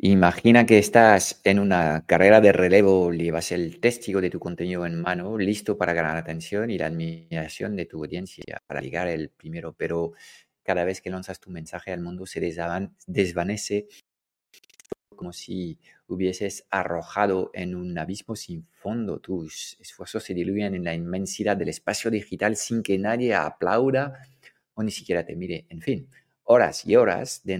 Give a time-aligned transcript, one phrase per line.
[0.00, 5.02] Imagina que estás en una carrera de relevo, llevas el testigo de tu contenido en
[5.02, 9.74] mano, listo para ganar atención y la admiración de tu audiencia, para llegar el primero,
[9.76, 10.12] pero
[10.62, 12.38] cada vez que lanzas tu mensaje al mundo se
[13.08, 13.88] desvanece
[15.16, 19.18] como si hubieses arrojado en un abismo sin fondo.
[19.18, 24.12] Tus esfuerzos se diluyen en la inmensidad del espacio digital sin que nadie aplauda
[24.74, 25.66] o ni siquiera te mire.
[25.70, 26.08] En fin,
[26.44, 27.54] horas y horas de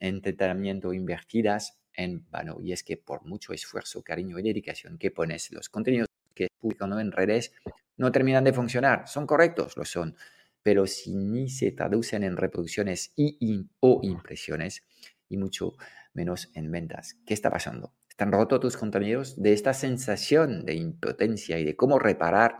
[0.00, 2.58] entrenamiento invertidas en vano.
[2.60, 6.98] Y es que por mucho esfuerzo, cariño y dedicación que pones, los contenidos que publicando
[7.00, 7.52] en redes
[7.96, 9.08] no terminan de funcionar.
[9.08, 10.16] Son correctos, lo son.
[10.62, 14.82] Pero si ni se traducen en reproducciones y, o impresiones,
[15.28, 15.74] y mucho
[16.12, 17.18] menos en ventas.
[17.26, 17.94] ¿Qué está pasando?
[18.08, 19.40] ¿Están rotos tus contenidos?
[19.40, 22.58] De esta sensación de impotencia y de cómo reparar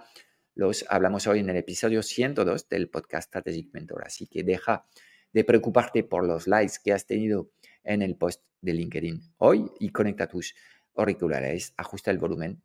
[0.55, 4.05] los hablamos hoy en el episodio 102 del podcast Strategic Mentor.
[4.07, 4.87] Así que deja
[5.33, 7.51] de preocuparte por los likes que has tenido
[7.85, 10.55] en el post de LinkedIn hoy y conecta tus
[10.97, 12.63] auriculares, ajusta el volumen,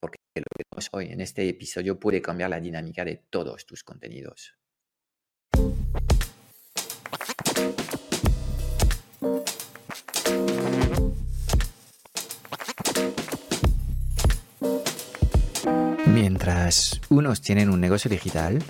[0.00, 3.82] porque lo que vemos hoy en este episodio puede cambiar la dinámica de todos tus
[3.82, 4.54] contenidos.
[16.06, 18.62] Mientras unos tienen un negocio digital,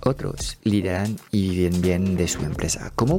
[0.00, 2.90] otros lideran y viven bien de su empresa.
[2.94, 3.18] ¿Cómo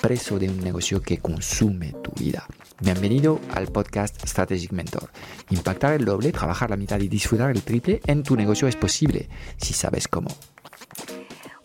[0.00, 2.46] preso de un negocio que consume tu vida.
[2.80, 5.10] Bienvenido al podcast Strategic Mentor.
[5.50, 9.28] Impactar el doble, trabajar la mitad y disfrutar el triple en tu negocio es posible
[9.56, 10.28] si sabes cómo.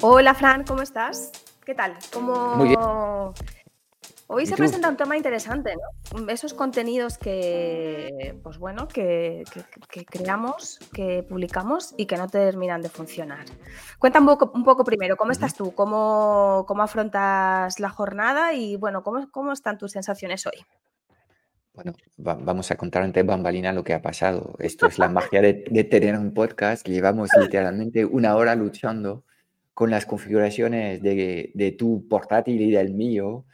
[0.01, 1.31] Hola Fran, ¿cómo estás?
[1.65, 1.97] ¿Qué tal?
[2.11, 2.55] ¿Cómo...
[2.55, 2.79] Muy bien.
[4.33, 6.29] Hoy se presenta un tema interesante, ¿no?
[6.29, 9.43] Esos contenidos que, pues bueno, que,
[10.09, 13.43] creamos, que publicamos y que no terminan de funcionar.
[13.99, 15.75] Cuéntame un poco, primero, ¿cómo estás tú?
[15.75, 18.53] ¿Cómo, ¿Cómo, afrontas la jornada?
[18.53, 20.63] Y bueno, ¿cómo, cómo están tus sensaciones hoy?
[21.73, 24.55] Bueno, vamos a contar ante bambalina lo que ha pasado.
[24.59, 26.87] Esto es la magia de, de tener un podcast.
[26.87, 29.25] Llevamos literalmente una hora luchando
[29.73, 33.45] con las configuraciones de, tu portátil y del mío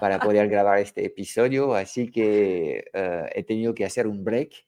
[0.00, 1.74] para poder grabar este episodio.
[1.74, 4.66] Así que eh, he tenido que hacer un break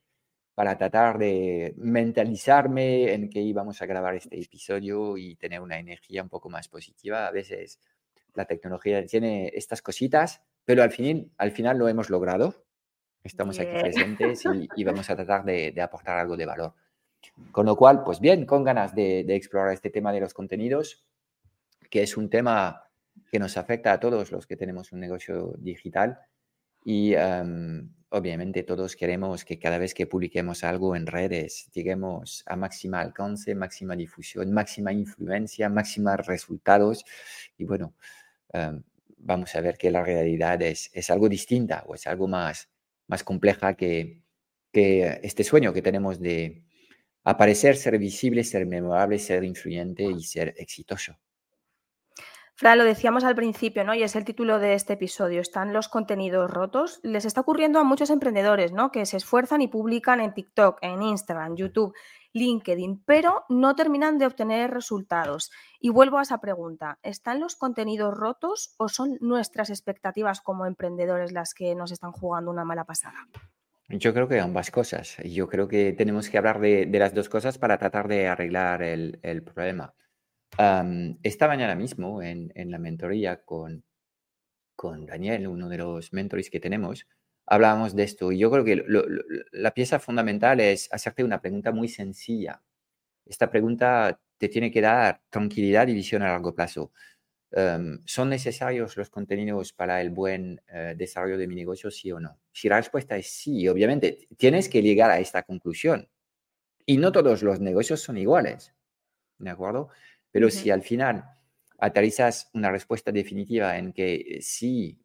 [0.55, 6.23] para tratar de mentalizarme en que íbamos a grabar este episodio y tener una energía
[6.23, 7.27] un poco más positiva.
[7.27, 7.79] A veces
[8.35, 12.65] la tecnología tiene estas cositas, pero al, fin, al final lo hemos logrado.
[13.23, 14.45] Estamos aquí presentes
[14.77, 16.75] y, vamos a tratar de aportar algo de valor.
[17.53, 21.05] Con lo cual, pues bien, con ganas de, explorar este tema de los contenidos,
[21.91, 22.85] que es un tema
[23.31, 26.19] que nos afecta a todos los que tenemos un negocio digital.
[26.85, 32.57] Y em, obviamente todos queremos que cada vez que publiquemos algo en redes lleguemos a
[32.57, 37.05] máxima alcance, máxima difusión, máxima influencia, máxima resultados.
[37.59, 37.95] Y bueno,
[38.53, 38.83] em,
[39.19, 42.69] vamos a ver que la realidad es, es, algo distinta o es algo más,
[43.09, 44.23] más compleja que,
[44.73, 46.66] que este sueño que tenemos de,
[47.27, 51.19] aparecer, ser visible, ser memorable, ser influyente y ser exitoso.
[52.55, 53.95] Fran, lo decíamos al principio, ¿no?
[53.95, 55.41] Y es el título de este episodio.
[55.43, 57.01] Están los contenidos rotos.
[57.03, 58.93] Les está ocurriendo a muchos emprendedores, ¿no?
[58.93, 61.95] Que se esfuerzan y publican en TikTok, en Instagram, YouTube,
[62.33, 65.51] LinkedIn, pero no terminan de obtener resultados.
[65.81, 66.99] Y vuelvo a esa pregunta.
[67.03, 72.51] ¿Están los contenidos rotos o son nuestras expectativas como emprendedores las que nos están jugando
[72.53, 73.19] una mala pasada?
[73.89, 75.17] Yo creo que ambas cosas.
[75.25, 79.43] Yo creo que tenemos que hablar de, las dos cosas para tratar de arreglar el,
[79.45, 79.95] problema.
[81.23, 83.85] esta mañana mismo en, la mentoría con,
[84.75, 87.07] con Daniel, uno de los mentores que tenemos,
[87.47, 88.33] hablábamos de esto.
[88.33, 88.85] Y yo creo que
[89.53, 92.63] la pieza fundamental es hacerte una pregunta muy sencilla.
[93.25, 96.93] Esta pregunta te tiene que dar tranquilidad y visión a largo plazo.
[97.53, 102.19] Em, ¿Son necesarios los contenidos para el buen eh, desarrollo de mi negocio, sí o
[102.21, 102.41] no?
[102.53, 106.09] Si la respuesta es sí, obviamente tienes que llegar a esta conclusión.
[106.87, 108.75] Y no todos los negocios son iguales,
[109.39, 109.91] ¿de acuerdo?
[110.31, 111.25] Pero si al final
[111.79, 115.01] aterrizas una respuesta definitiva en que sí,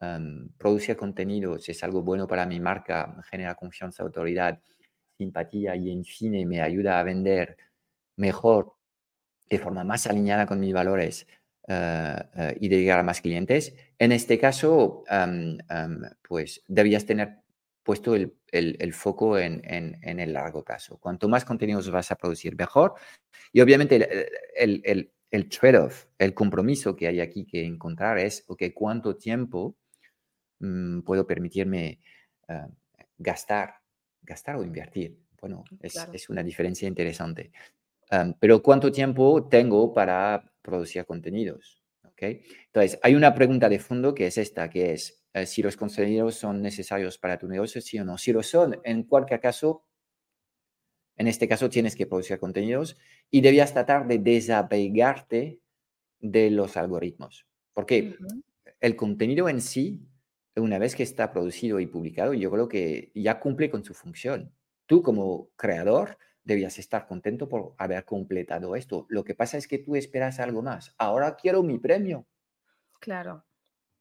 [0.00, 4.60] em, producir contenidos es algo bueno para mi marca, genera confianza, autoridad,
[5.18, 7.56] simpatía y en fin me ayuda a vender
[8.16, 8.74] mejor
[9.50, 11.26] de forma más alineada con mis valores
[11.68, 13.74] eh, eh, y de llegar a más clientes.
[13.98, 15.04] En este caso,
[16.26, 17.40] pues deberías tener
[17.82, 19.60] puesto el, foco en,
[20.02, 20.98] el largo plazo.
[20.98, 22.94] Cuanto más contenidos vas a producir, mejor.
[23.52, 29.16] Y obviamente el, el trade-off, el compromiso que hay aquí que encontrar es, ok, ¿cuánto
[29.16, 29.76] tiempo
[30.58, 32.00] mm, puedo permitirme
[32.48, 32.68] ah,
[33.16, 33.74] gastar,
[34.22, 35.18] gastar o invertir?
[35.40, 37.52] Bueno, es, una diferencia interesante.
[38.40, 41.82] Pero ¿cuánto tiempo tengo para producir contenidos?
[42.04, 42.42] ¿Okay?
[42.66, 46.34] Entonces, hay una pregunta de fondo que es esta, que es eh, si los contenidos
[46.34, 48.18] son necesarios para tu negocio, sí o no.
[48.18, 49.84] Si lo son, en cualquier caso,
[51.16, 52.96] en este caso tienes que producir contenidos
[53.30, 55.60] y debías tratar de desapegarte
[56.18, 57.46] de los algoritmos.
[57.72, 58.16] Porque
[58.80, 60.02] el contenido en sí,
[60.56, 64.52] una vez que está producido y publicado, yo creo que ya cumple con su función.
[64.86, 66.18] Tú como creador
[66.50, 69.06] debías estar contento por haber completado esto.
[69.08, 70.94] Lo que pasa es que tú esperas algo más.
[70.98, 72.26] Ahora quiero mi premio.
[73.00, 73.44] Claro.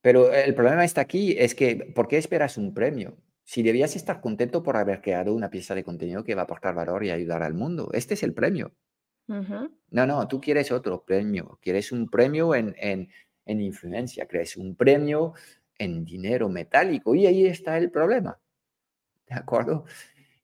[0.02, 3.18] Pero el problema está aquí, es que, ¿por qué esperas un premio?
[3.50, 6.76] si debías estar contento por haber creado una pieza de contenido que va a aportar
[6.76, 7.90] valor y ayudar al mundo.
[7.94, 8.76] Este es el premio.
[9.26, 11.58] No, no, tú quieres otro premio.
[11.60, 13.10] Quieres un premio en, en,
[13.48, 15.34] en influencia, quieres un premio
[15.80, 18.40] en dinero metálico y ahí está el problema.
[19.28, 19.86] ¿De acuerdo?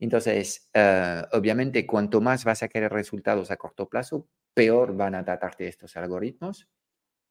[0.06, 5.26] Entonces, eh, obviamente, cuanto más vas a querer resultados a corto plazo, peor van a
[5.26, 6.70] tratarte estos algoritmos.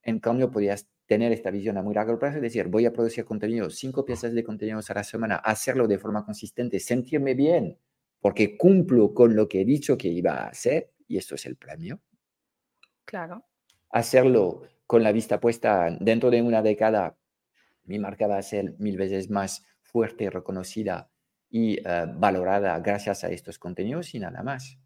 [0.03, 3.25] En cambio, podrías tener esta visión a muy largo plazo, es decir, voy a producir
[3.25, 7.79] contenido, cinco piezas de contenidos a la semana, hacerlo de forma consistente, sentirme bien,
[8.21, 11.55] porque cumplo con lo que he dicho que iba a hacer, y esto es el
[11.55, 12.01] premio.
[13.05, 13.45] Claro.
[13.91, 17.17] Hacerlo con la vista puesta dentro de una década,
[17.85, 21.14] mi marca va a ser mil veces más fuerte, reconocida
[21.55, 24.77] y eh, valorada gracias a estos contenidos y nada más.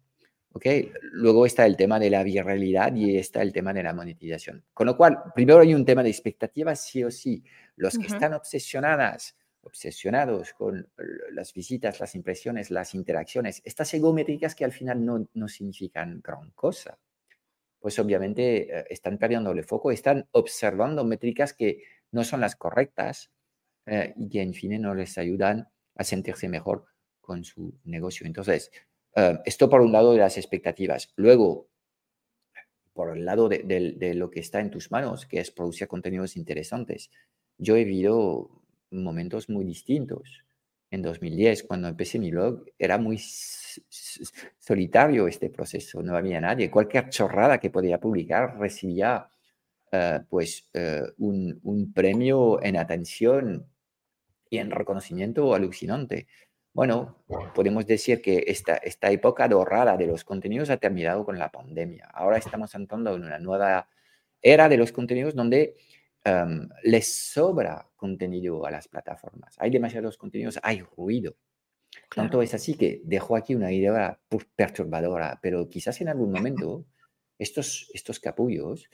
[0.51, 0.91] ¿okay?
[1.01, 4.63] Luego está el tema de la viralidad y está el tema de la monetización.
[4.71, 7.43] Con lo cual, primero hay un tema de expectativas, sí o sí.
[7.75, 10.87] Los que están obsesionadas, obsesionados con
[11.31, 16.51] las visitas, las impresiones, las interacciones, estas egométricas que al final no, no significan gran
[16.51, 16.99] cosa,
[17.79, 21.81] pues obviamente eh, están perdiendo el foco, están observando métricas que
[22.11, 23.31] no son las correctas
[23.87, 25.67] eh, y que en fin no les ayudan
[25.99, 26.85] a sentirse mejor
[27.19, 28.25] con su negocio.
[28.25, 28.71] Entonces,
[29.15, 31.11] eh, esto por un lado de las expectativas.
[31.17, 31.67] Luego,
[32.93, 37.11] por el lado de, lo que está en tus manos, que es producir contenidos interesantes.
[37.57, 38.49] Yo he vivido
[38.91, 40.43] momentos muy distintos.
[40.89, 46.71] En 2010, cuando empecé mi blog, era muy solitario este proceso, no había nadie.
[46.71, 49.29] Cualquier chorrada que podía publicar recibía
[49.91, 53.67] eh, pues eh, un, premio en atención
[54.49, 56.27] y en reconocimiento alucinante.
[56.73, 57.23] Bueno,
[57.55, 62.05] podemos decir que esta, esta época dorada de los contenidos ha terminado con la pandemia.
[62.13, 63.89] Ahora estamos entrando en una nueva
[64.41, 65.75] era de los contenidos donde
[66.23, 69.55] em, les sobra contenido a las plataformas.
[69.59, 71.35] Hay demasiados contenidos, hay ruido.
[72.13, 74.19] Tanto es así que dejo aquí una idea
[74.55, 76.85] perturbadora, pero quizás en algún momento
[77.39, 78.89] estos, estos capullos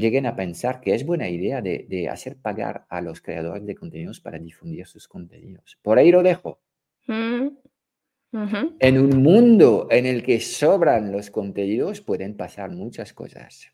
[0.00, 3.74] lleguen a pensar que es buena idea de, de hacer pagar a los creadores de
[3.74, 5.78] contenidos para difundir sus contenidos.
[5.82, 6.60] Por ahí lo dejo.
[7.06, 7.48] Mm,
[8.32, 13.72] en un mundo en el que sobran los contenidos pueden pasar muchas cosas.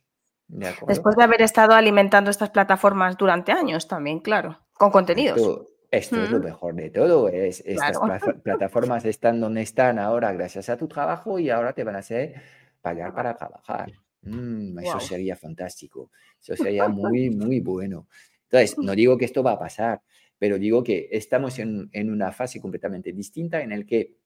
[0.49, 5.67] Después de haber estado alimentando estas plataformas durante años también, claro, con contenidos.
[5.91, 6.45] Esto, es lo mm.
[6.45, 7.29] mejor de todo.
[7.29, 7.99] Es, estas
[8.43, 12.35] plataformas están donde están ahora gracias a tu trabajo y ahora te van a hacer
[12.81, 13.93] pagar para trabajar.
[14.27, 16.11] Mm, eso sería fantástico.
[16.41, 18.09] Eso sería muy, muy bueno.
[18.45, 20.03] Entonces, no digo que esto va a pasar,
[20.39, 24.17] pero digo que estamos en, una fase completamente distinta en el que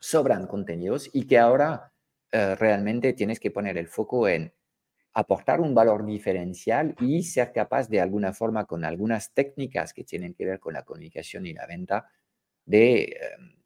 [0.00, 1.92] sobran contenidos y que ahora
[2.32, 4.52] eh, realmente tienes que poner el foco en
[5.14, 10.34] aportar un valor diferencial y ser capaz de alguna forma con algunas técnicas que tienen
[10.34, 12.06] que ver con la comunicación y la venta
[12.66, 13.56] de em,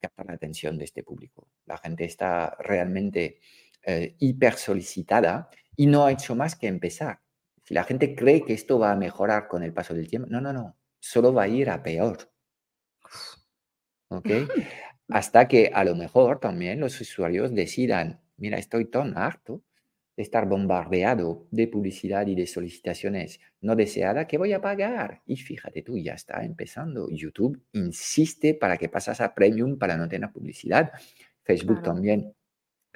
[0.00, 1.48] captar la atención de este público.
[1.66, 3.38] La gente está realmente
[3.86, 7.20] eh, hiper solicitada y no ha hecho más que empezar.
[7.64, 10.40] Si la gente cree que esto va a mejorar con el paso del tiempo, no,
[10.40, 10.76] no, no
[11.06, 12.30] solo va a ir a peor.
[14.08, 14.28] ¿Ok?
[15.08, 19.62] Hasta que a lo mejor también los usuarios decidan, mira, estoy tan harto
[20.16, 25.22] de estar bombardeado de publicidad y de solicitaciones no deseadas que voy a pagar.
[25.26, 27.08] Y fíjate tú, ya está empezando.
[27.10, 30.92] YouTube insiste para que pasas a premium para no tener publicidad.
[31.44, 32.34] Facebook también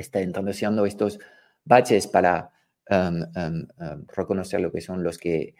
[0.01, 1.19] está introduciendo estos
[1.65, 2.51] baches para
[2.87, 5.55] em, em, em, reconocer lo que son los que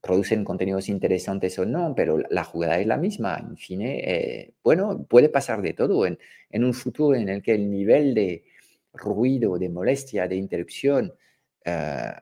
[0.00, 3.38] producen contenidos interesantes o no, pero la jugada es la misma.
[3.38, 6.06] En fin, eh, bueno, puede pasar de todo.
[6.06, 6.18] En,
[6.50, 8.44] en, un futuro en el que el nivel de
[8.92, 11.12] ruido, de molestia, de interrupción
[11.64, 12.12] eh,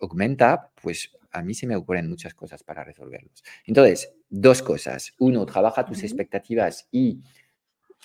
[0.00, 3.42] aumenta, pues a mí se me ocurren muchas cosas para resolverlos.
[3.66, 5.12] Entonces, dos cosas.
[5.18, 7.20] Uno, trabaja tus expectativas y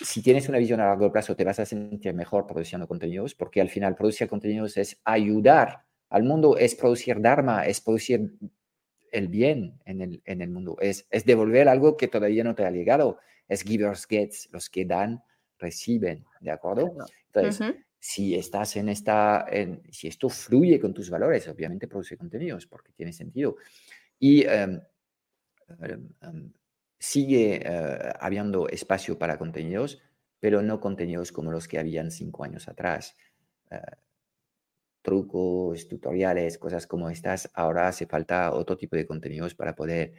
[0.02, 3.62] si tienes una visión a largo plazo te vas a sentir mejor produciendo contenidos, porque
[3.62, 8.34] al final producir contenidos es ayudar al mundo, es producir Dharma, es producir
[9.12, 12.66] el bien en el, en el mundo, es, es devolver algo que todavía no te
[12.66, 15.24] ha llegado, es givers gets, los que dan
[15.58, 16.96] reciben, ¿de acuerdo?
[17.34, 19.46] Entonces, si estás en esta,
[19.92, 23.58] si esto fluye con tus valores, obviamente produce contenidos porque tiene sentido.
[24.18, 24.80] Y em,
[25.82, 26.54] em, em,
[27.00, 30.02] sigue eh, habiendo espacio para contenidos,
[30.40, 33.16] pero no contenidos como los que habían cinco años atrás.
[33.72, 33.80] Eh,
[35.02, 37.50] trucos, tutoriales, cosas como estas.
[37.54, 40.14] Ahora hace falta otro tipo de contenidos para poder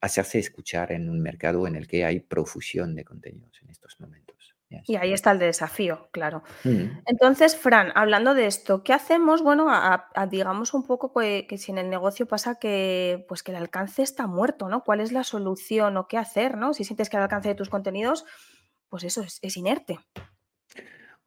[0.00, 4.39] hacerse escuchar en un mercado en el que hay profusión de contenidos en estos momentos.
[4.84, 6.44] Y ahí está el desafío, claro.
[6.62, 7.00] Mm.
[7.06, 9.42] Entonces, Fran, hablando de esto, ¿qué hacemos?
[9.42, 9.68] Bueno,
[10.30, 14.26] digamos un poco que, si en el negocio pasa que, pues que el alcance está
[14.26, 14.84] muerto, ¿no?
[14.84, 16.72] ¿Cuál es la solución o qué hacer, ¿no?
[16.72, 18.24] Si sientes que el alcance de tus contenidos,
[18.88, 19.98] pues eso es, inerte.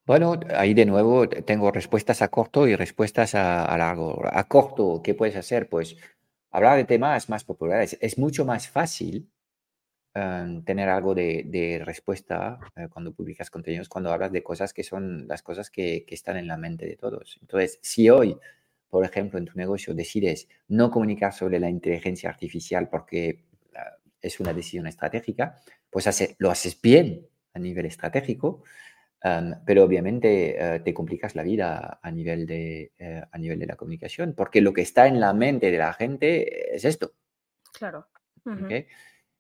[0.06, 4.22] Bueno, ahí de nuevo tengo respuestas a corto y respuestas a, a largo.
[4.26, 5.68] A corto, ¿qué puedes hacer?
[5.68, 5.98] Pues
[6.50, 7.98] hablar de temas más populares.
[8.00, 9.33] Es mucho más fácil
[10.14, 15.28] em, tener algo de, respuesta eh, cuando publicas contenidos, cuando hablas de cosas que son
[15.28, 17.38] las cosas que, están en la mente de todos.
[17.42, 18.38] Entonces, si hoy,
[18.90, 23.44] por ejemplo, en tu negocio decides no comunicar sobre la inteligencia artificial porque
[23.76, 28.64] ah, es una decisión estratégica, pues lo haces bien a nivel estratégico,
[29.66, 33.76] pero obviamente eh, te complicas la vida a nivel, de, eh, a nivel de la
[33.76, 37.14] comunicación, porque lo que está en la mente de la gente es esto.
[37.72, 38.08] Claro.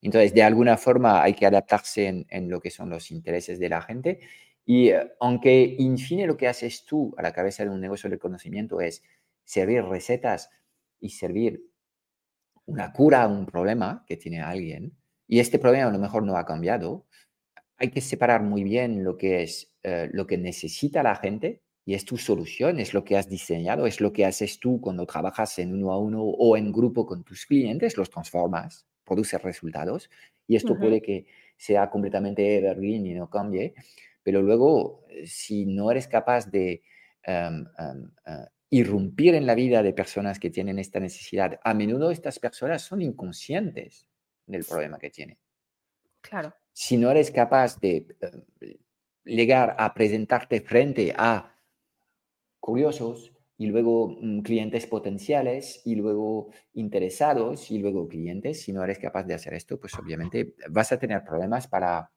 [0.03, 3.81] Entonces, de alguna forma hay que adaptarse en, lo que son los intereses de la
[3.81, 4.19] gente.
[4.65, 8.10] Y eh, aunque, en fin, lo que haces tú a la cabeza de un negocio
[8.10, 9.01] del conocimiento es
[9.45, 10.50] servir recetas
[11.00, 11.63] y servir
[12.65, 14.93] una cura a un problema que tiene alguien,
[15.27, 17.05] y este problema a lo mejor no ha cambiado,
[17.77, 21.93] hay que separar muy bien lo que es eh, lo que necesita la gente y
[21.93, 25.60] es tu solución, es lo que has diseñado, es lo que haces tú cuando trabajas
[25.60, 30.10] en uno a uno o en grupo con tus clientes, los transformas, produces resultados
[30.48, 33.74] y esto puede que sea completamente evergreen y no cambie,
[34.22, 36.81] pero luego eh, si no eres capaz de
[37.24, 42.12] em, em, eh, irrumpir en la vida de personas que tienen esta necesidad, a menudo
[42.12, 44.07] estas personas son inconscientes
[44.45, 45.38] del problema que tienen.
[46.22, 46.53] Claro.
[46.72, 48.07] Si no eres capaz de
[49.24, 51.55] llegar a presentarte frente a
[52.60, 53.33] curiosos
[53.63, 59.24] y luego mm, clientes potenciales y luego interesados y luego clientes, si no eres capaz
[59.24, 62.12] de hacer esto, pues obviamente vas a tener problemas para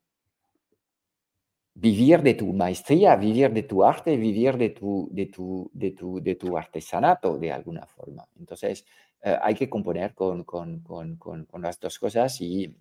[1.75, 6.21] vivir de tu maestría, vivir de tu arte, vivir de tu, de tu, de tu,
[6.21, 8.27] de tu artesanato de alguna forma.
[8.41, 8.85] Entonces,
[9.23, 12.75] eh, hay que componer con, con, con, con, las dos cosas y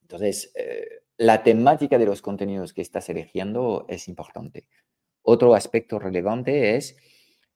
[0.00, 4.68] entonces, eh, la temática de los contenidos que estás eligiendo es importante.
[5.22, 6.96] Otro aspecto relevante es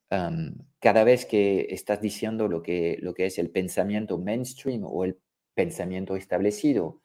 [0.09, 5.19] cada vez que estás diciendo lo que, lo que es el pensamiento mainstream o el
[5.55, 7.03] pensamiento establecido,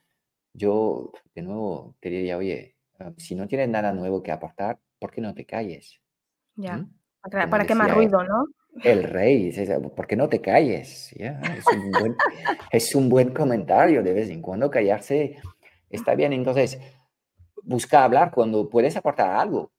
[0.54, 2.76] yo de nuevo te diría, oye,
[3.18, 6.00] si no tienes nada nuevo que aportar, ¿por qué no te calles?
[6.56, 6.94] Ya, ¿Mm?
[7.50, 8.46] para, qué más ruido, ¿no?
[8.82, 9.52] El rey,
[9.94, 11.12] ¿por qué no te calles?
[11.12, 12.16] Es, un buen,
[12.70, 15.36] es un buen comentario de vez en cuando callarse
[15.94, 16.80] Está bien, entonces
[17.62, 19.70] busca hablar cuando puedes aportar algo.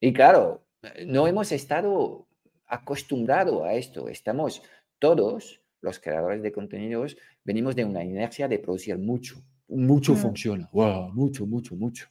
[0.00, 0.63] Y claro,
[1.06, 2.26] no hemos estado
[2.66, 4.08] acostumbrados a esto.
[4.08, 4.62] Estamos
[4.98, 9.42] todos, los creadores de contenidos, venimos de una inercia de producir mucho.
[9.68, 10.16] Mucho mm.
[10.16, 10.68] funciona.
[10.72, 12.08] Wow, mucho, mucho, mucho.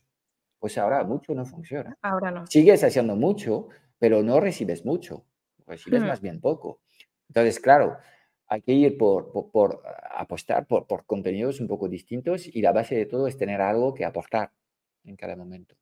[0.59, 1.97] Pues ahora mucho no funciona.
[2.01, 2.47] Ahora no.
[2.47, 3.67] Sigues haciendo mucho,
[3.99, 5.25] pero no recibes mucho.
[5.65, 6.07] Recibes mm.
[6.07, 6.81] más bien poco.
[7.27, 7.97] Entonces, claro,
[8.47, 9.81] hay que ir por, por,
[10.15, 13.93] apostar por, por, contenidos un poco distintos y la base de todo es tener algo
[13.93, 14.51] que aportar
[15.03, 15.75] en cada momento.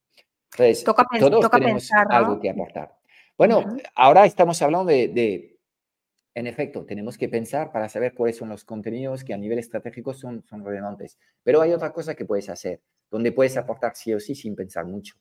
[0.53, 2.97] Entonces, toca, todos tenemos algo que aportar.
[3.37, 5.59] Bueno, ahora estamos hablando de, de,
[6.35, 10.13] en efecto, tenemos que pensar para saber cuáles son los contenidos que a nivel estratégico
[10.13, 11.17] son, son relevantes.
[11.43, 14.85] Pero hay otra cosa que puedes hacer, donde puedes aportar sí o sí sin pensar
[14.85, 15.15] mucho.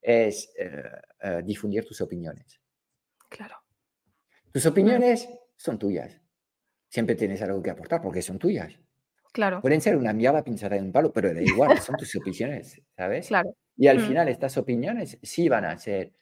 [0.00, 0.82] Es eh,
[1.20, 2.60] eh, difundir tus opiniones.
[3.28, 3.56] Claro.
[4.50, 6.20] Tus opiniones son tuyas
[6.94, 8.72] siempre tienes algo que aportar porque son tuyas.
[9.32, 9.60] Claro.
[9.60, 13.26] Pueden ser una mierda pinchada en un palo, pero da igual, son tus opiniones, ¿sabes?
[13.26, 13.56] Claro.
[13.76, 14.06] Y al mm.
[14.06, 16.12] final estas opiniones sí van a hacer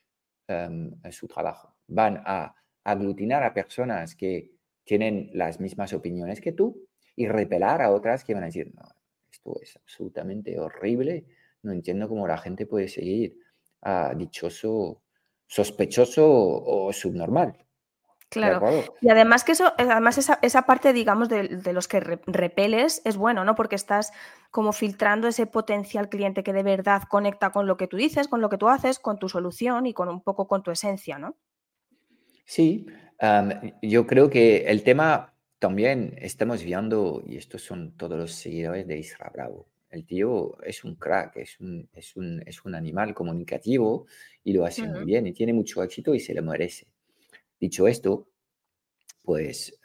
[0.49, 1.77] em, su trabajo.
[1.89, 2.55] Van a
[2.85, 4.51] aglutinar a personas que
[4.85, 8.89] tienen las mismas opiniones que tú y repelar a otras que van a decir, no,
[9.31, 11.27] esto es absolutamente horrible,
[11.63, 13.39] no entiendo cómo la gente puede seguir
[13.83, 15.03] a dichoso,
[15.47, 17.57] sospechoso o subnormal.
[18.33, 18.67] Claro.
[19.03, 23.19] Y además que eso, además esa, esa parte, digamos, de, de los que repeles es
[23.19, 23.55] bueno, ¿no?
[23.55, 24.11] Porque estás
[24.51, 28.41] como filtrando ese potencial cliente que de verdad conecta con lo que tú dices, con
[28.41, 31.37] lo que tú haces, con tu solución y con un poco con tu esencia, ¿no?
[32.47, 32.87] Sí,
[33.83, 38.99] yo creo que el tema también estamos viendo, y estos son todos los seguidores de
[38.99, 39.69] Isra Bravo.
[39.91, 44.07] El tío es un crack, es un, es un, es un animal comunicativo
[44.43, 46.92] y lo hace muy bien y tiene mucho éxito y se lo merece.
[47.63, 48.27] Dicho esto,
[49.23, 49.79] pues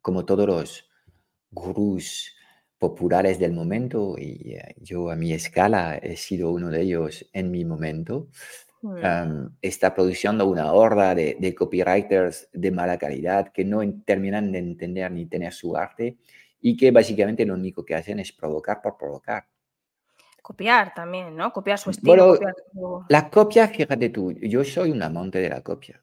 [0.00, 0.88] como todos los
[1.50, 2.36] gurús
[2.78, 7.50] populares del momento, y eh, yo a mi escala he sido uno de ellos en
[7.50, 8.28] mi momento,
[8.82, 9.56] mm.
[9.60, 15.26] está produciendo una horda de, copywriters de mala calidad que no terminan de entender ni
[15.26, 16.18] tener su arte
[16.60, 19.48] y que básicamente lo único que hacen es provocar por provocar.
[20.42, 21.52] Copiar también, ¿no?
[21.52, 22.38] Copiar su estilo.
[23.08, 26.00] la copia, fíjate tú, yo soy un amante de la copia.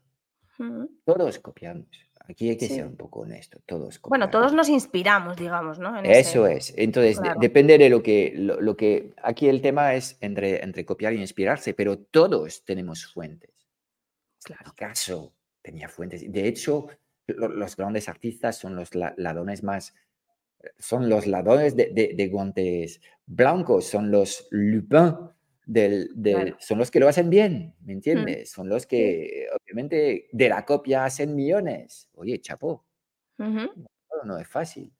[1.05, 1.87] Todos copiamos.
[2.25, 3.99] Aquí hay que ser un poco honesto, todos.
[4.01, 6.01] Bueno, todos nos inspiramos, digamos, ¿no?
[6.03, 6.73] Eso es.
[6.77, 9.13] Entonces, depende de lo que, lo, que...
[9.21, 13.51] Aquí el tema es entre, entre copiar y inspirarse, pero todos tenemos fuentes.
[14.41, 14.73] Claro.
[14.75, 16.29] caso tenía fuentes.
[16.31, 16.87] De hecho,
[17.27, 19.93] los grandes artistas son los ladrones más...
[20.77, 25.13] Son los ladrones de, de guantes blancos, son los Lupin
[25.65, 27.95] del, son los que lo hacen bien, ¿me mm.
[27.95, 28.51] entiendes?
[28.51, 32.09] Son los que, obviamente, de la copia hacen millones.
[32.15, 32.85] Oye, chapó.
[33.37, 34.91] no, es fácil.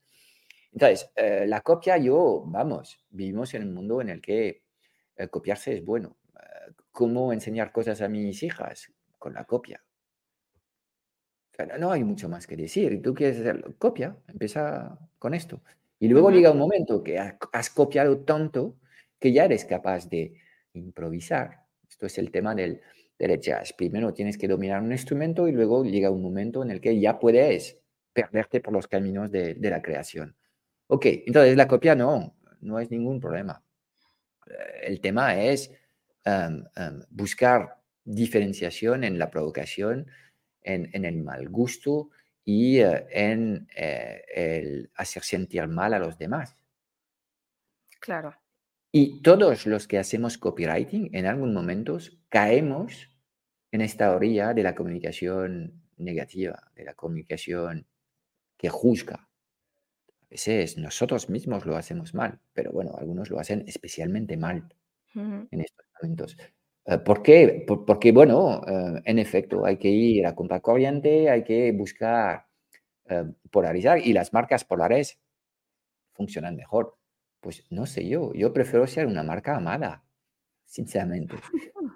[0.72, 4.64] Entonces, eh, la copia, yo, vamos, vivimos en un mundo en el que
[5.16, 6.16] eh, copiarse es bueno.
[6.34, 8.92] Eh, ¿Cómo enseñar cosas a mis hijas?
[9.18, 9.82] Con la copia.
[11.78, 13.00] no hay mucho más que decir.
[13.02, 15.62] Tú quieres hacer copia, empieza con esto.
[16.00, 18.76] Y luego llega un momento que has copiado tanto
[19.20, 20.34] que ya eres capaz de
[20.74, 21.64] improvisar.
[21.88, 22.80] Esto es el tema del,
[23.18, 23.72] del jazz.
[23.72, 27.18] Primero tienes que dominar un instrumento y luego llega un momento en el que ya
[27.18, 27.78] puedes
[28.12, 30.36] perderte por los caminos de, la creación.
[30.86, 33.62] Ok, entonces la copia no, no es ningún problema.
[34.82, 35.72] El tema es
[37.10, 40.06] buscar diferenciación en la provocación,
[40.62, 42.10] en, el mal gusto
[42.44, 46.56] y eh, en eh, el hacer sentir mal a los demás.
[48.00, 48.34] Claro.
[48.96, 53.10] Y todos los que hacemos copywriting, en algún momento caemos
[53.72, 57.88] en esta orilla de la comunicación negativa, de la comunicación
[58.56, 59.16] que juzga.
[59.16, 64.72] A veces nosotros mismos lo hacemos mal, pero bueno, algunos lo hacen especialmente mal
[65.16, 66.36] en estos momentos.
[66.86, 67.66] Eh, ¿Por qué?
[67.66, 72.46] porque, bueno, eh, en efecto, hay que ir a contracorriente, hay que buscar
[73.06, 75.18] eh, polarizar y las marcas polares
[76.12, 76.96] funcionan mejor.
[77.44, 80.02] Pues no sé yo, yo prefiero ser una marca amada,
[80.64, 81.36] sinceramente.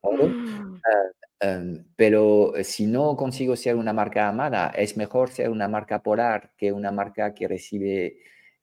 [0.00, 5.68] Ah, em, pero eh, si no consigo ser una marca amada, es mejor ser una
[5.68, 8.16] marca polar que una marca que recibe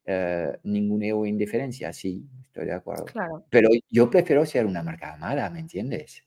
[0.04, 1.92] eh, ninguneo o indiferencia.
[1.92, 3.06] Sí, estoy de acuerdo.
[3.48, 6.24] Pero yo prefiero ser una marca amada, ¿me entiendes?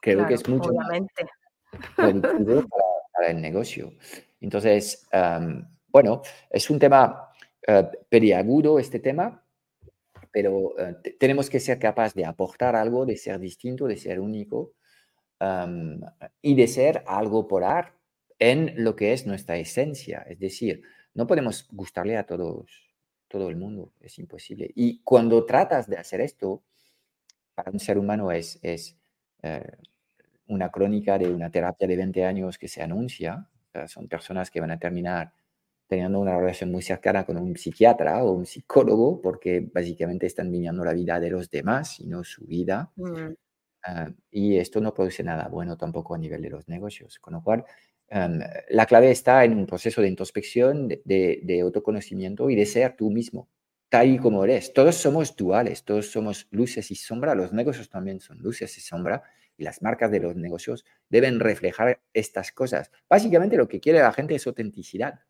[0.00, 1.24] Creo que es mucho obviamente.
[1.96, 2.12] más
[3.14, 3.94] para, el negocio.
[4.40, 5.08] Entonces,
[5.88, 7.32] bueno, es un tema
[7.66, 9.44] eh, periagudo este tema,
[10.32, 14.74] pero eh, tenemos que ser capaces de aportar algo, de ser distinto, de ser único
[16.40, 17.96] y de ser algo polar
[18.38, 20.24] en lo que es nuestra esencia.
[20.28, 20.82] Es decir,
[21.14, 22.94] no podemos gustarle a todos,
[23.26, 24.70] todo el mundo, es imposible.
[24.76, 26.62] Y cuando tratas de hacer esto,
[27.54, 28.96] para un ser humano es, es
[29.42, 29.76] eh,
[30.46, 33.48] una crónica de una terapia de 20 años que se anuncia.
[33.86, 35.32] son personas que van a terminar
[35.92, 40.82] teniendo una relación muy cercana con un psiquiatra o un psicólogo, porque básicamente están viviendo
[40.82, 42.90] la vida de los demás y no su vida.
[42.96, 43.34] Mm.
[43.84, 47.18] Ah, y esto no produce nada bueno tampoco a nivel de los negocios.
[47.18, 47.66] Con lo cual,
[48.08, 53.10] la clave está en un proceso de introspección, de, de, autoconocimiento y de ser tú
[53.10, 53.50] mismo,
[53.90, 54.72] tal y como eres.
[54.72, 57.34] Todos somos duales, todos somos luces y sombra.
[57.34, 59.24] Los negocios también son luces y sombra.
[59.58, 62.90] Y las marcas de los negocios deben reflejar estas cosas.
[63.10, 65.20] Básicamente lo que quiere la gente es autenticidad.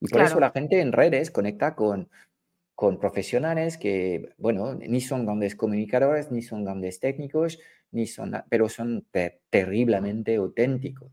[0.00, 2.10] Y por eso la gente en redes conecta con,
[2.74, 7.58] con profesionales que, bueno, ni son grandes comunicadores, ni son grandes técnicos,
[7.90, 9.06] ni son, pero son
[9.50, 11.12] terriblemente auténticos.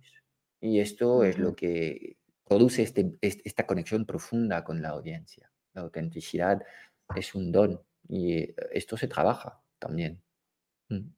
[0.59, 5.51] Y esto es lo que produce este, esta conexión profunda con la audiencia.
[5.73, 6.61] La autenticidad
[7.15, 10.21] es un don y esto se trabaja también.
[10.89, 11.09] Mm.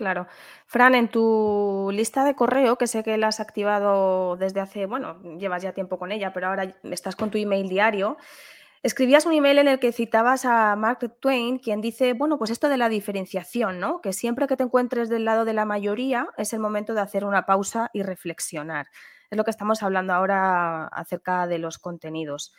[0.00, 0.26] Claro.
[0.64, 5.20] Fran, en tu lista de correo, que sé que la has activado desde hace, bueno,
[5.38, 8.16] llevas ya tiempo con ella, pero ahora estás con tu email diario,
[8.82, 12.70] Escribías un email en el que citabas a Mark Twain, quien dice, bueno, pues esto
[12.70, 14.00] de la diferenciación, ¿no?
[14.00, 17.26] Que siempre que te encuentres del lado de la mayoría es el momento de hacer
[17.26, 18.86] una pausa y reflexionar.
[19.30, 22.54] Es lo que estamos hablando ahora acerca de los contenidos.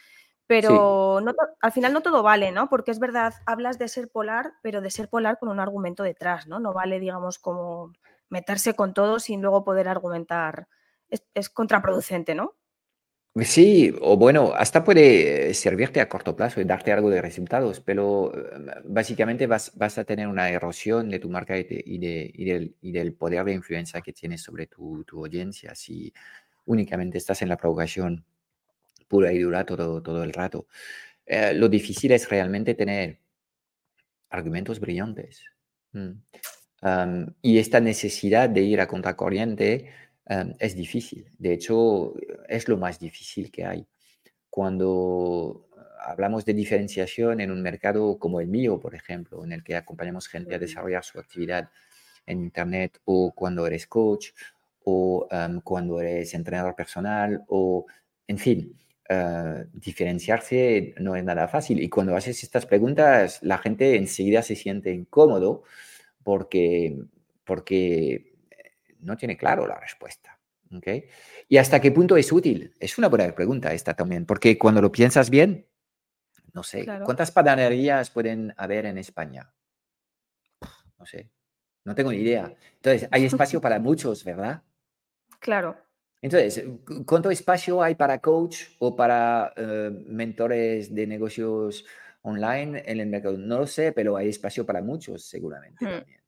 [0.52, 1.20] Pero
[1.62, 2.70] al final no todo vale, ¿no?
[2.70, 6.46] Porque es verdad, hablas de ser polar, pero de ser polar con un argumento detrás,
[6.48, 6.60] ¿no?
[6.60, 7.94] No vale, digamos, como
[8.28, 10.68] meterse con todo sin luego poder argumentar.
[11.10, 12.56] es contraproducente, ¿no?
[13.40, 18.34] Sí, o bueno, hasta puede servirte a corto plazo y darte algo de resultados, pero
[18.36, 22.76] eh, básicamente vas, vas a tener una erosión de tu marca y, de, y, del,
[22.82, 26.14] y del poder de influencia que tienes sobre tu, tu audiencia si
[26.66, 28.26] únicamente estás en la provocación
[29.12, 30.68] pura y dura todo, todo el rato.
[31.26, 33.20] Eh, lo difícil es realmente tener
[34.30, 35.44] argumentos brillantes.
[35.94, 36.14] Mm.
[37.42, 39.90] y esta necesidad de ir a contracorriente
[40.32, 41.28] Em, es difícil.
[41.38, 42.14] De hecho,
[42.48, 43.86] es lo más difícil que hay.
[44.50, 45.68] Cuando
[46.00, 50.28] hablamos de diferenciación en un mercado como el mío, por ejemplo, en el que acompañamos
[50.28, 51.70] gente a desarrollar su actividad
[52.26, 54.30] en Internet, o cuando eres coach,
[54.86, 57.86] o em, cuando eres entrenador personal, o,
[58.28, 58.78] en fin,
[59.14, 61.82] eh, diferenciarse no es nada fácil.
[61.82, 65.64] Y cuando haces estas preguntas, la gente enseguida se siente incómodo
[66.24, 66.98] porque,
[67.44, 68.36] porque
[69.02, 70.40] no tiene claro la respuesta.
[70.74, 71.10] ¿okay?
[71.50, 72.74] ¿Y hasta qué punto es útil?
[72.80, 75.68] Es una buena pregunta esta también, porque cuando lo piensas bien,
[76.54, 79.54] no sé, ¿cuántas panaderías pueden haber en España?
[80.98, 81.30] No sé,
[81.84, 82.56] no tengo ni idea.
[82.76, 84.64] Entonces, hay espacio para muchos, ¿verdad?
[85.40, 85.76] Claro.
[86.22, 86.64] Entonces,
[87.06, 91.84] ¿cuánto espacio hay para coach o para eh, mentores de negocios
[92.22, 93.38] online en el mercado?
[93.38, 95.90] No lo sé, pero hay espacio para muchos seguramente hmm.
[95.90, 96.22] también.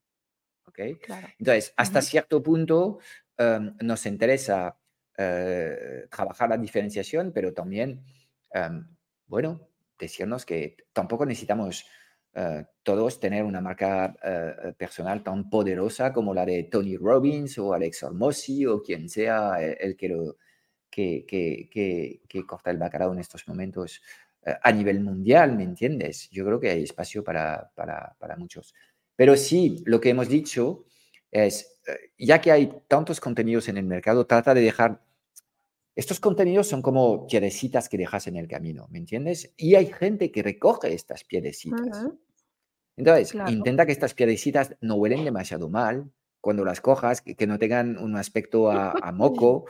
[1.39, 2.99] Entonces, hasta cierto punto
[3.37, 4.77] em, nos interesa
[5.17, 8.03] eh, trabajar la diferenciación, pero también,
[8.51, 8.87] em,
[9.27, 11.85] bueno, decirnos que tampoco necesitamos
[12.35, 17.73] eh, todos tener una marca eh, personal tan poderosa como la de Tony Robbins o
[17.73, 20.37] Alex Hormozzi o quien sea el, que, lo,
[20.89, 21.69] que, que,
[22.27, 24.01] que, corta el bacalao en estos momentos
[24.61, 26.29] a nivel mundial, ¿me entiendes?
[26.29, 28.73] Yo creo que hay espacio para, para, para muchos.
[29.15, 30.85] Pero sí, lo que hemos dicho
[31.31, 31.79] es,
[32.17, 35.01] ya que hay tantos contenidos en el mercado, trata de dejar...
[35.95, 39.53] Estos contenidos son como piedecitas que dejas en el camino, ¿me entiendes?
[39.57, 42.07] Y hay gente que recoge estas piedecitas.
[42.95, 47.97] Entonces, intenta que estas piedecitas no huelen demasiado mal cuando las cojas, que, no tengan
[47.97, 49.65] un aspecto a, moco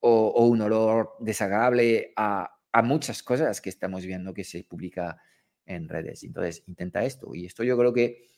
[0.00, 5.20] o, un olor desagradable a, a muchas cosas que estamos viendo que se publica
[5.64, 6.24] en redes.
[6.24, 7.34] Entonces, intenta esto.
[7.34, 8.28] Y esto yo creo que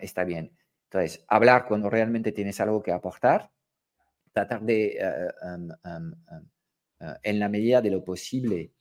[0.00, 0.52] está bien.
[0.84, 3.50] Entonces, hablar cuando realmente tienes algo que aportar,
[4.32, 5.28] tratar de, eh,
[5.84, 8.72] eh, en la medida de lo posible,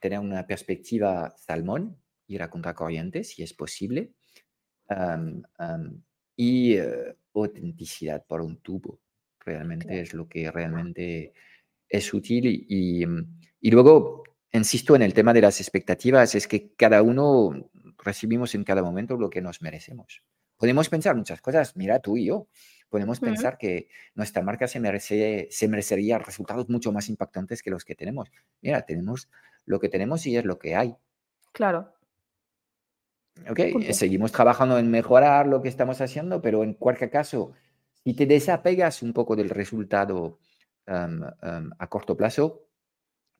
[0.00, 1.96] tener una perspectiva salmón,
[2.28, 4.12] ir a contracorriente si es posible,
[6.36, 9.00] y eh, autenticidad por un tubo.
[9.40, 11.32] Realmente es lo que realmente
[11.88, 12.46] es útil.
[12.68, 13.04] Y,
[13.60, 18.64] y luego, insisto en el tema de las expectativas, es que cada uno recibimos en
[18.64, 20.22] cada momento lo que nos merecemos.
[20.56, 22.48] Podemos pensar muchas cosas, mira tú y yo,
[22.88, 27.84] podemos pensar que nuestra marca se, merece, se merecería resultados mucho más impactantes que los
[27.84, 28.30] que tenemos.
[28.60, 29.28] Mira, tenemos
[29.66, 30.96] lo que tenemos y es lo que hay.
[31.52, 31.97] Claro.
[33.50, 33.60] Ok,
[33.92, 37.52] seguimos trabajando en mejorar lo que estamos haciendo, pero en cualquier caso,
[38.04, 40.38] si te desapegas un poco del resultado
[40.86, 42.64] a corto plazo,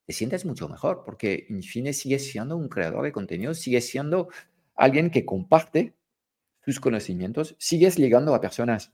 [0.06, 4.28] te sientes mucho mejor, porque en fin sigues siendo un creador de contenido, sigues siendo
[4.74, 5.94] alguien que comparte
[6.62, 8.92] tus conocimientos, sigues llegando a personas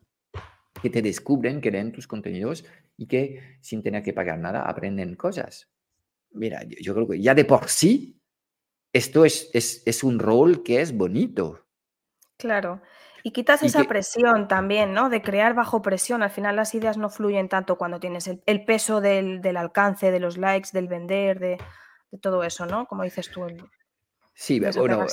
[0.83, 2.65] que te descubren, que leen tus contenidos
[2.97, 5.69] y que sin tener que pagar nada aprenden cosas.
[6.33, 8.21] Mira, yo, creo que ya de por sí
[8.95, 11.67] esto es, es, un rol que es bonito.
[12.39, 12.81] Claro.
[13.25, 15.11] Y quitas esa presión también, ¿no?
[15.11, 16.23] De crear bajo presión.
[16.23, 20.39] Al final las ideas no fluyen tanto cuando tienes el, peso del, alcance, de los
[20.39, 21.59] likes, del vender, de,
[22.21, 22.87] todo eso, ¿no?
[22.87, 23.45] Como dices tú.
[24.35, 25.07] sí, bueno,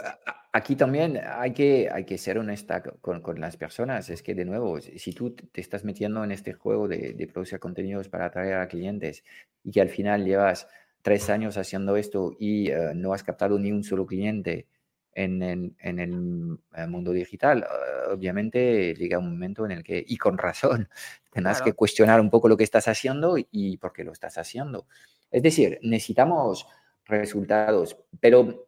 [0.54, 4.10] aquí también hay que, hay que ser honesta con, con, las personas.
[4.12, 7.60] Es que, de nuevo, si tú te estás metiendo en este juego de, de producir
[7.60, 9.24] contenidos para atraer a clientes
[9.64, 10.68] y que al final llevas
[11.02, 14.68] tres años haciendo esto y eh, no has captado ni un solo cliente
[15.14, 20.18] en, en, el eh, mundo digital, eh, obviamente llega un momento en el que, y
[20.18, 20.88] con razón,
[21.32, 24.88] tendrás que cuestionar un poco lo que estás haciendo y por qué lo estás haciendo.
[25.30, 26.66] Es decir, necesitamos
[27.06, 28.68] resultados, pero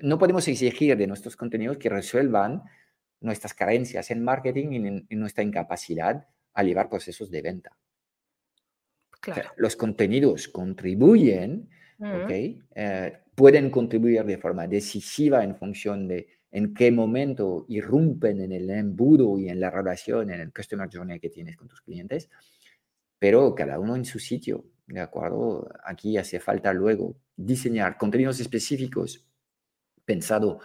[0.00, 2.62] no podemos exigir de nuestros contenidos que resuelvan
[3.20, 7.76] nuestras carencias en marketing y en, nuestra incapacidad a llevar procesos de venta.
[9.56, 11.68] Los contenidos contribuyen,
[13.34, 19.38] pueden contribuir de forma decisiva en función de en qué momento irrumpen en el embudo
[19.38, 22.30] y en la relación, en el customer journey que tienes con tus clientes,
[23.18, 25.68] pero cada uno en su sitio, ¿de acuerdo?
[25.84, 29.26] Aquí hace falta luego diseñar contenidos específicos
[30.04, 30.60] pensado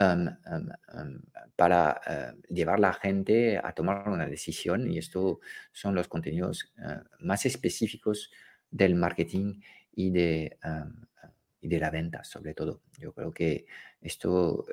[0.00, 1.20] um, um, um,
[1.56, 5.40] para uh, llevar a la gente a tomar una decisión y esto
[5.72, 8.30] son los contenidos uh, más específicos
[8.70, 9.60] del marketing
[9.94, 10.56] y de,
[11.62, 12.80] la venta, sobre todo.
[12.98, 13.66] Yo creo que
[14.00, 14.64] esto,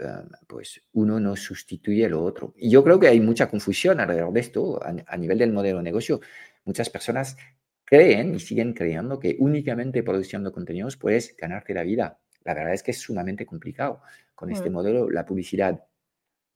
[0.48, 2.54] pues uno no sustituye lo otro.
[2.56, 5.84] Y yo creo que hay mucha confusión alrededor de esto a, nivel del modelo de
[5.84, 6.22] negocio.
[6.64, 7.36] Muchas personas
[7.84, 12.20] creen y siguen creyendo que únicamente produciendo contenidos puedes ganarte la vida.
[12.54, 14.02] La verdad es que es sumamente complicado.
[14.34, 14.74] Con este mm.
[14.74, 15.84] modelo, la publicidad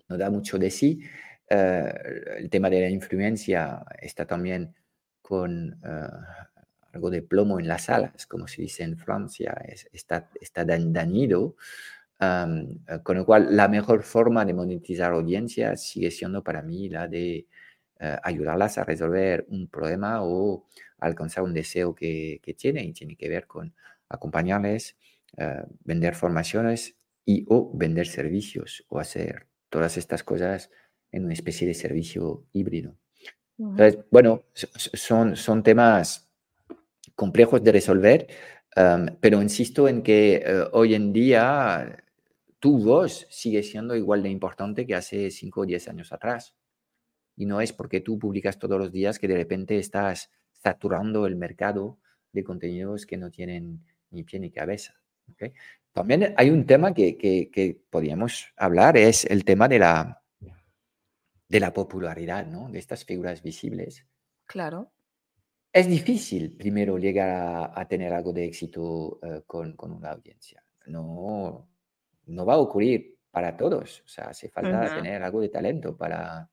[0.08, 1.02] no da mucho de sí.
[1.50, 1.94] Eh,
[2.38, 4.74] el tema de la influencia está también
[5.22, 6.08] con eh,
[6.94, 9.54] algo de plomo en las alas, como se dice en Francia,
[9.92, 11.56] está, está dañido.
[12.20, 17.08] Eh, con lo cual, la mejor forma de monetizar audiencias sigue siendo para mí la
[17.08, 17.48] de
[18.24, 20.66] ayudarlas a resolver un problema o
[20.98, 23.76] alcanzar un deseo que, que tienen y tiene que ver con
[24.10, 24.96] acompañarles,
[25.84, 30.70] vender formaciones y o vender servicios o hacer todas estas cosas
[31.12, 32.98] en una especie de servicio híbrido.
[33.58, 36.30] Entonces, bueno, son, son temas
[37.15, 38.28] complejos de resolver,
[39.20, 42.04] pero insisto en que eh, hoy en día
[42.60, 46.56] tu voz sigue siendo igual de importante que hace 5 o 10 años atrás.
[47.36, 51.36] Y no es porque tú publicas todos los días que de repente estás saturando el
[51.36, 52.00] mercado
[52.34, 55.01] de contenidos que no tienen ni pie ni cabeza.
[55.91, 60.24] También hay un tema que, que, podríamos hablar, es el tema de la,
[61.48, 62.70] de la popularidad, ¿no?
[62.70, 64.06] De estas figuras visibles.
[64.46, 64.91] Claro.
[65.74, 70.63] Es difícil primero llegar a, tener algo de éxito eh, con, con, una audiencia.
[70.88, 71.67] No,
[72.26, 74.02] no va a ocurrir para todos.
[74.06, 76.50] O sea, hace falta tener algo de talento para...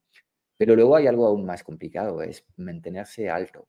[0.57, 3.67] Pero luego hay algo aún más complicado, es mantenerse alto.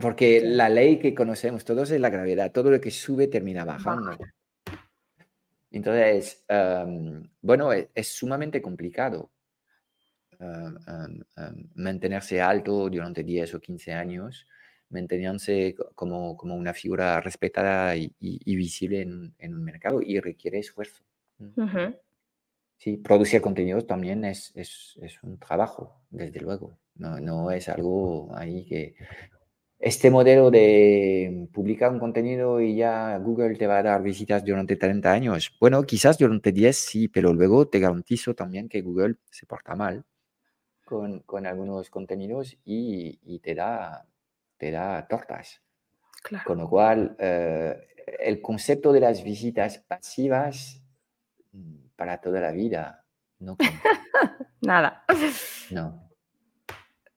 [0.00, 2.52] Porque la ley que conocemos todos es la gravedad.
[2.52, 4.16] Todo lo que sube termina bajando.
[5.70, 9.30] Entonces, em, bueno, e, es, sumamente complicado
[10.38, 10.76] em,
[11.36, 14.46] em, mantenerse alto durante 10 o 15 años,
[14.90, 18.12] mantenerse como, como una figura respetada y,
[18.54, 21.04] visible en, un mercado y requiere esfuerzo.
[22.78, 26.78] Sí, producir contenidos también es, es, es, un trabajo, desde luego.
[26.94, 28.94] No, no es algo ahí que,
[29.86, 34.74] este modelo de publicar un contenido y ya Google te va a dar visitas durante
[34.74, 35.56] 30 años.
[35.60, 40.04] Bueno, quizás durante 10 sí, pero luego te garantizo también que Google se porta mal
[40.84, 44.04] con, con algunos contenidos y, y, te, da,
[44.56, 45.62] te da tortas.
[46.44, 47.76] Con lo cual, eh,
[48.18, 50.82] el concepto de las visitas pasivas
[51.52, 53.04] mm, para toda la vida
[53.38, 53.56] no
[54.62, 55.04] Nada.
[55.70, 56.10] No.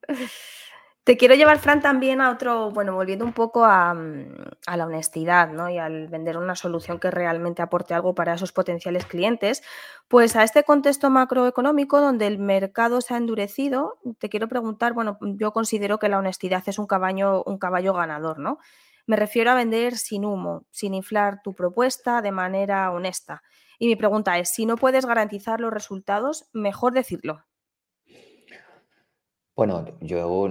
[1.10, 4.32] Te quiero llevar, Fran, también a otro, bueno, volviendo un poco mm,
[4.64, 5.68] a, la honestidad, ¿no?
[5.68, 9.64] Y al vender una solución que realmente aporte algo para esos potenciales clientes,
[10.06, 15.18] pues a este contexto macroeconómico donde el mercado se ha endurecido, te quiero preguntar, bueno,
[15.20, 18.58] yo considero que la honestidad es un caballo, un caballo ganador, ¿no?
[19.04, 23.42] Me refiero a vender sin humo, sin inflar tu propuesta de manera honesta.
[23.80, 27.49] Y mi pregunta es, si no puedes garantizar los resultados, mejor decirlo.
[29.60, 30.48] Bueno, yo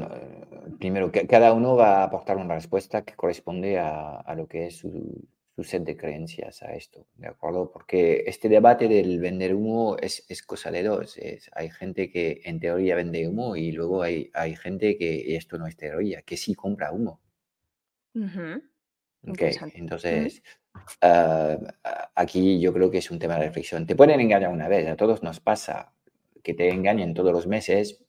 [0.77, 4.77] primero, que cada uno va a aportar una respuesta que corresponde a, lo que es
[4.77, 5.27] su,
[5.63, 7.71] set de creencias a esto, ¿de acuerdo?
[7.71, 11.19] Porque este debate del vender humo es, cosa de dos.
[11.53, 15.65] hay gente que en teoría vende humo y luego hay, hay gente que esto no
[15.65, 17.19] es teoría, que sí compra humo.
[19.23, 20.43] entonces,
[21.01, 21.57] ah,
[22.13, 23.87] aquí yo creo que es un tema de reflexión.
[23.87, 25.95] Te pueden engañar una vez, a todos nos pasa
[26.43, 28.05] que te engañen todos los meses,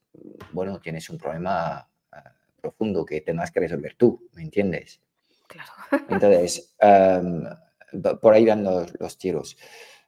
[0.53, 5.01] bueno, tienes un problema ah, profundo que tendrás que resolver tú, ¿me entiendes?
[5.47, 5.73] Claro.
[6.09, 6.77] Entonces,
[8.21, 9.57] por ahí van los, tiros.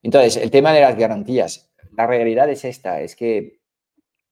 [0.03, 1.69] Entonces, el tema de las garantías.
[1.97, 3.61] La realidad es esta, es que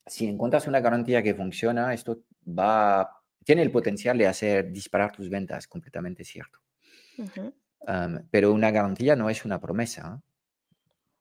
[0.06, 5.28] si encuentras una garantía que funciona, esto va, tiene el potencial de hacer disparar tus
[5.28, 6.61] ventas, completamente cierto.
[8.30, 10.22] pero una garantía no es una promesa.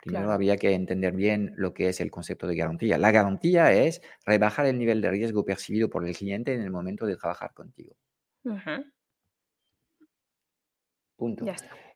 [0.02, 2.98] Primero había que entender bien lo que es el concepto de garantía.
[2.98, 7.06] La garantía es rebajar el nivel de riesgo percibido por el cliente en el momento
[7.06, 7.96] de trabajar contigo.
[11.18, 11.46] Punto.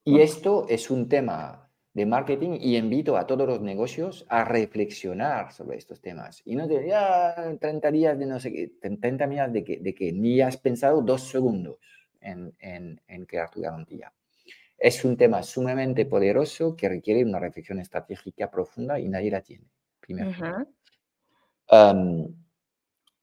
[0.03, 5.53] Y esto es un tema de marketing y invito a todos los negocios a reflexionar
[5.53, 6.41] sobre estos temas.
[6.43, 9.95] Y no te ya 30 días de no sé qué, 30 días de que, de
[9.95, 11.77] que ni has pensado dos segundos
[12.19, 14.11] en, en, en crear tu garantía
[14.83, 19.63] es un tema sumamente poderoso que requiere una reflexión estratégica profunda y nadie la tiene.
[20.01, 20.29] Primero.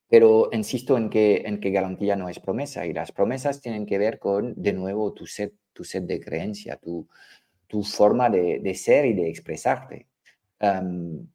[0.09, 3.99] pero insisto en que, en que garantía no es promesa y las promesas tienen que
[3.99, 7.07] ver con, de nuevo, tu set, tu set de creencia, tu,
[7.67, 10.09] tu forma de, de ser y de expresarte.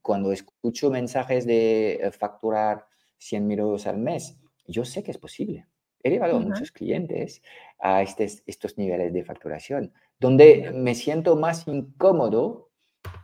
[0.02, 2.88] cuando escucho mensajes de eh, facturar
[3.20, 5.68] 100 mil euros al mes, yo sé que es posible.
[6.06, 7.42] He llevado a muchos clientes
[7.80, 9.92] a estos niveles de facturación.
[10.20, 12.70] Donde me siento más incómodo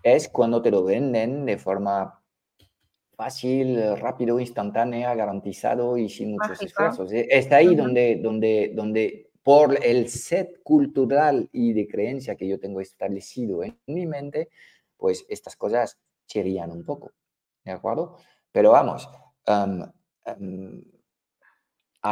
[0.04, 2.24] es cuando te lo venden de forma
[3.16, 7.12] fácil, rápido, instantánea, garantizado y sin muchos esfuerzos.
[7.14, 7.28] ¿eh?
[7.30, 12.82] Está ahí donde, donde, donde por el set cultural y de creencia que yo tengo
[12.82, 14.50] establecido en mi mente,
[14.98, 17.12] pues estas cosas chirrían un poco.
[17.64, 18.18] ¿De acuerdo?
[18.52, 19.08] Pero vamos,
[19.46, 19.68] a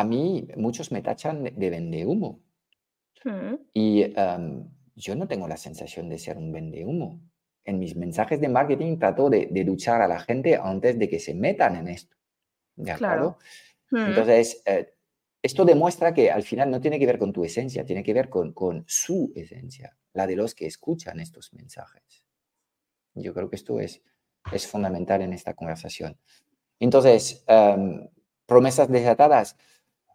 [0.03, 2.39] mí muchos me tachan de vende humo.
[3.23, 3.55] Mm.
[3.73, 4.13] Y
[4.95, 7.21] yo no tengo la sensación de ser un vende humo.
[7.65, 11.19] En mis mensajes de marketing trato de, de, luchar a la gente antes de que
[11.19, 12.17] se metan en esto.
[12.75, 13.37] ¿De acuerdo?
[13.91, 13.97] Mm.
[13.97, 14.93] Entonces, eh,
[15.41, 18.29] esto demuestra que al final no tiene que ver con tu esencia, tiene que ver
[18.29, 22.23] con, con su esencia, la de los que escuchan estos mensajes.
[23.13, 24.01] Yo creo que esto es,
[24.51, 26.17] es fundamental en esta conversación.
[26.79, 27.45] Entonces,
[28.45, 29.57] promesas desatadas.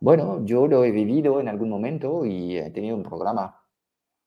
[0.04, 3.64] Bueno, yo lo he vivido en algún momento y he tenido un programa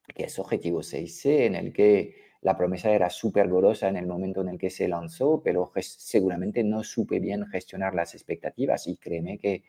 [0.08, 4.42] que es Objetivo 6C, en el que la promesa era súper golosa en el momento
[4.42, 9.38] en el que se lanzó, pero seguramente no supe bien gestionar las expectativas y créeme
[9.38, 9.66] que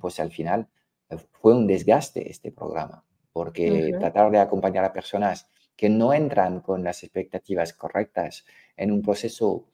[0.00, 0.66] pues al final
[1.08, 6.62] eh, fue un desgaste este programa, porque tratar de acompañar a personas que no entran
[6.62, 8.44] con las expectativas correctas
[8.76, 9.68] en un proceso,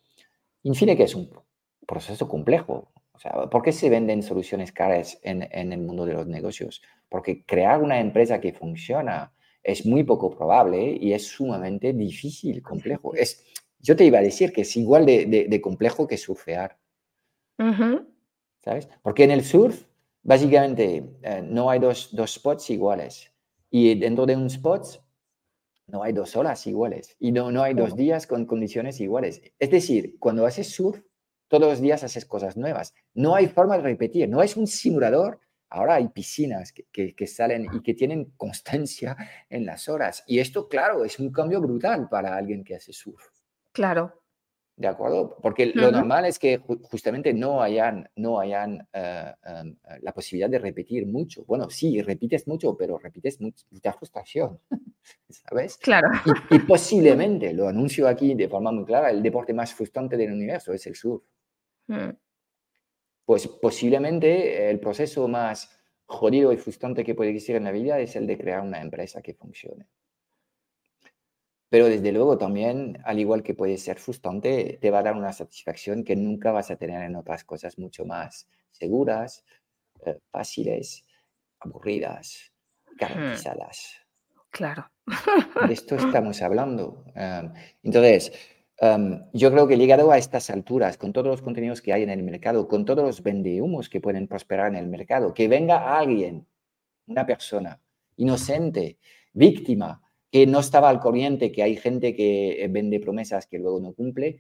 [0.63, 1.31] en fin, que es un
[1.87, 6.29] proceso complejo, o sea, ¿por qué se venden soluciones caras en, el mundo de los
[6.29, 6.83] negocios?
[7.09, 13.17] Porque crear una empresa que funciona es muy poco probable y es sumamente difícil, complejo.
[13.17, 13.45] Es,
[13.81, 16.79] yo te iba a decir que es igual de, complejo que surfear.
[18.63, 18.89] ¿Sabes?
[19.03, 19.83] Porque en el surf,
[20.23, 23.33] básicamente, eh, no hay dos, dos, spots iguales.
[23.69, 25.03] Y dentro de un spot,
[25.89, 27.17] no hay dos olas iguales.
[27.19, 29.43] Y no, no hay dos días con condiciones iguales.
[29.59, 31.01] Es decir, cuando haces surf,
[31.49, 32.95] todos los días haces cosas nuevas.
[33.15, 35.41] No hay forma de repetir, no es un simulador.
[35.71, 39.17] Ahora hay piscinas que, que, salen y que tienen constancia
[39.51, 40.25] en las horas.
[40.27, 43.23] Y esto, claro, es un cambio brutal para alguien que hace surf.
[43.73, 44.23] Claro.
[44.79, 45.37] ¿De acuerdo?
[45.43, 51.05] Porque lo normal es que justamente no hayan, no hayan em, la posibilidad de repetir
[51.05, 51.45] mucho.
[51.45, 54.61] Bueno, sí, repites mucho, pero repites mucha frustración,
[55.29, 55.79] ¿sabes?
[55.79, 56.09] Claro.
[56.51, 60.33] Y, y, posiblemente, lo anuncio aquí de forma muy clara, el deporte más frustrante del
[60.33, 61.25] universo es el surf.
[61.89, 62.11] Mm.
[63.25, 65.71] Pues posiblemente el proceso más
[66.07, 69.21] jodido y frustrante que puede existir en la vida es el de crear una empresa
[69.21, 69.87] que funcione.
[71.71, 75.35] Pero desde luego también, al igual que puede ser frustrante, te va a dar una
[75.35, 79.45] satisfacción que nunca vas a tener en otras cosas mucho más seguras,
[80.07, 81.05] eh, fáciles,
[81.61, 82.53] aburridas,
[82.87, 82.97] hmm.
[82.97, 84.09] garantizadas.
[84.51, 84.91] Claro.
[85.67, 87.05] De esto estamos hablando.
[87.83, 88.33] entonces,
[89.33, 92.23] yo creo que llegado a estas alturas, con todos los contenidos que hay en el
[92.23, 96.47] mercado, con todos los vendehumos que pueden prosperar en el mercado, que venga alguien,
[97.07, 97.81] una persona
[98.17, 98.99] inocente,
[99.33, 103.81] víctima, que no estaba al corriente, que hay gente que eh, vende promesas que luego
[103.81, 104.39] no cumple,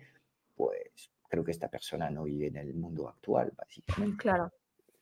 [0.54, 4.18] pues creo que esta persona no vive en el mundo actual, básicamente.
[4.18, 4.52] Claro.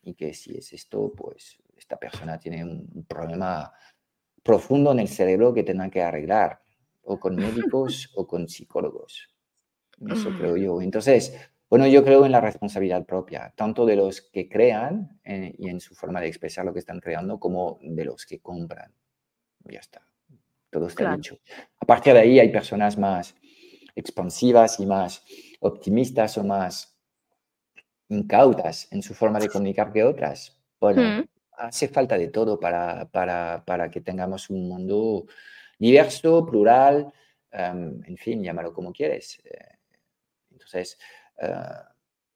[0.03, 3.73] Y que si es esto, pues esta persona tiene un problema
[4.43, 6.63] profundo en el cerebro que tendrá que arreglar
[7.07, 9.31] o con médicos o con psicólogos.
[10.11, 10.83] Eso creo yo.
[10.83, 11.35] Entonces,
[11.71, 15.81] bueno, yo creo en la responsabilidad propia, tanto de los que crean eh, y en
[15.81, 18.93] su forma de expresar lo que están creando, como de los que compran.
[19.65, 20.07] Ya está.
[20.71, 21.39] Todo está dicho.
[21.81, 23.35] A partir de ahí hay personas más
[23.95, 25.25] expansivas y más
[25.61, 26.97] optimistas o más
[28.09, 30.61] incautas en su forma de comunicar que otras.
[30.79, 31.25] Bueno,
[31.57, 35.27] hace falta de todo para, para, para que tengamos un mundo
[35.79, 37.13] diverso, plural,
[37.51, 39.41] em, en fin, llámalo como quieres.
[39.45, 39.79] Eh,
[40.51, 40.99] entonces,
[41.41, 41.51] eh,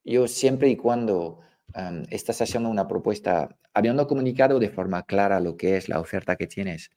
[0.05, 1.41] yo siempre y cuando
[1.75, 6.37] em, estás haciendo una propuesta, habiendo comunicado de forma clara lo que es la oferta
[6.37, 6.91] que tienes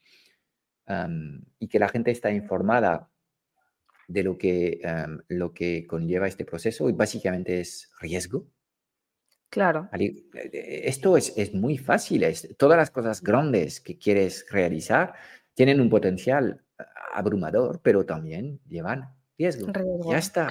[0.87, 3.09] em, y que la gente está informada
[4.07, 4.81] de lo que,
[5.29, 8.47] lo que conlleva este proceso, y básicamente es riesgo.
[9.53, 9.87] Claro.
[9.99, 12.23] Eh, esto es, es muy fácil.
[12.23, 15.13] Es, todas las cosas grandes que quieres realizar
[15.53, 16.63] tienen un potencial
[17.13, 19.71] abrumador, pero también llevan riesgo.
[20.09, 20.49] ya está.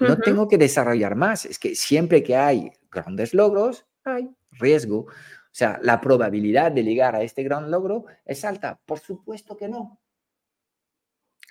[0.00, 1.46] No tengo que desarrollar más.
[1.46, 5.00] Es que siempre que hay grandes logros, hay riesgo.
[5.00, 8.78] O sea, la probabilidad de llegar a este gran logro es alta.
[8.84, 9.98] Por supuesto que no.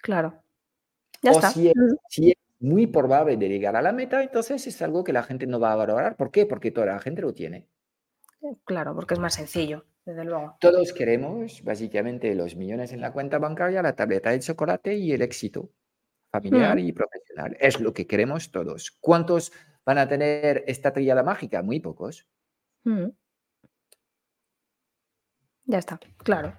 [0.01, 0.43] Claro.
[1.21, 1.49] Ya o está.
[1.49, 1.73] Si es,
[2.09, 5.47] si es muy probable de llegar a la meta, entonces es algo que la gente
[5.47, 6.15] no va a valorar.
[6.15, 6.45] ¿Por qué?
[6.45, 7.67] Porque toda la gente lo tiene.
[8.63, 10.55] Claro, porque es más sencillo, desde luego.
[10.59, 15.21] Todos queremos básicamente los millones en la cuenta bancaria, la tableta de chocolate y el
[15.21, 15.71] éxito
[16.31, 17.57] familiar y profesional.
[17.59, 18.91] Es lo que queremos todos.
[18.99, 19.51] ¿Cuántos
[19.85, 21.63] van a tener esta tríada mágica?
[21.63, 22.27] Muy pocos.
[25.65, 26.53] Ya está, claro.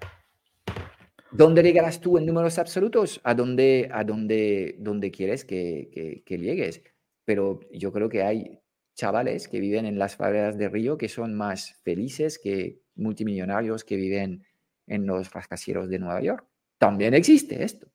[1.31, 3.21] ¿Dónde llegarás tú en números absolutos?
[3.23, 6.81] A dónde, a dónde, dónde quieres que, que, llegues.
[7.25, 8.59] Pero yo creo que hay
[8.95, 13.95] chavales que viven en las favelas de Río que son más felices que multimillonarios que
[13.95, 14.45] viven
[14.87, 16.45] en los rascacielos de Nueva York.
[16.77, 17.87] También existe esto.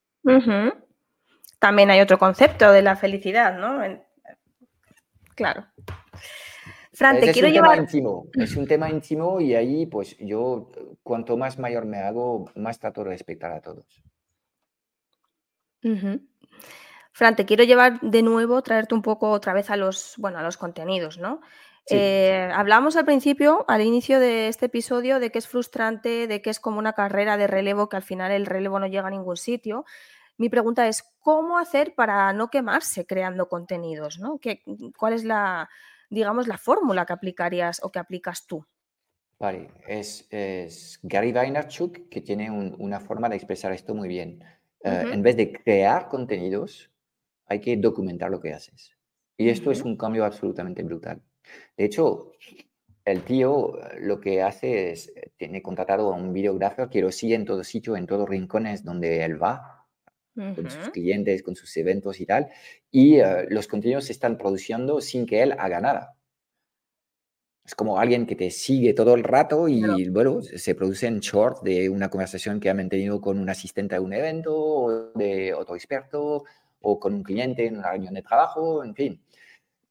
[1.58, 3.82] También hay otro concepto de la felicidad, ¿no?
[5.34, 5.66] Claro.
[6.92, 7.70] Fran, te es quiero un llevar...
[7.70, 10.70] Tema íntimo, es un tema íntimo y ahí, pues yo,
[11.02, 14.02] cuanto más mayor me hago, más trato de respetar a todos.
[17.12, 20.42] Fran, te quiero llevar de nuevo, traerte un poco otra vez a los, bueno, a
[20.42, 21.40] los contenidos, ¿no?
[21.90, 26.50] Eh, hablamos al principio, al inicio de este episodio, de que es frustrante, de que
[26.50, 29.36] es como una carrera de relevo, que al final el relevo no llega a ningún
[29.36, 29.84] sitio.
[30.38, 34.18] Mi pregunta es, ¿cómo hacer para no quemarse creando contenidos?
[34.18, 34.38] ¿no?
[34.38, 34.62] ¿Qué,
[34.96, 35.68] ¿Cuál es la,
[36.08, 38.64] digamos, la fórmula que aplicarías o que aplicas tú?
[39.38, 40.28] Vale, es,
[41.02, 44.40] Gary Vaynerchuk que tiene una forma de expresar esto muy bien.
[44.84, 46.92] Eh, en vez de crear contenidos,
[47.46, 48.96] hay que documentar lo que haces.
[49.36, 51.20] Y esto es un cambio absolutamente brutal.
[51.76, 52.32] De hecho,
[53.04, 57.10] el tío eh, lo que hace es, eh, tiene contratado a un videógrafo que lo
[57.10, 59.86] sigue en todo sitio, en todos rincones donde él va,
[60.34, 62.48] con sus clientes, con sus eventos y tal,
[62.90, 66.16] y eh, los contenidos se están produciendo sin que él haga nada.
[67.64, 71.88] Es como alguien que te sigue todo el rato y, bueno, se producen shorts de
[71.90, 76.44] una conversación que ha mantenido con un asistente de un evento, o de otro experto,
[76.80, 79.22] o con un cliente en una reunión de trabajo, en fin.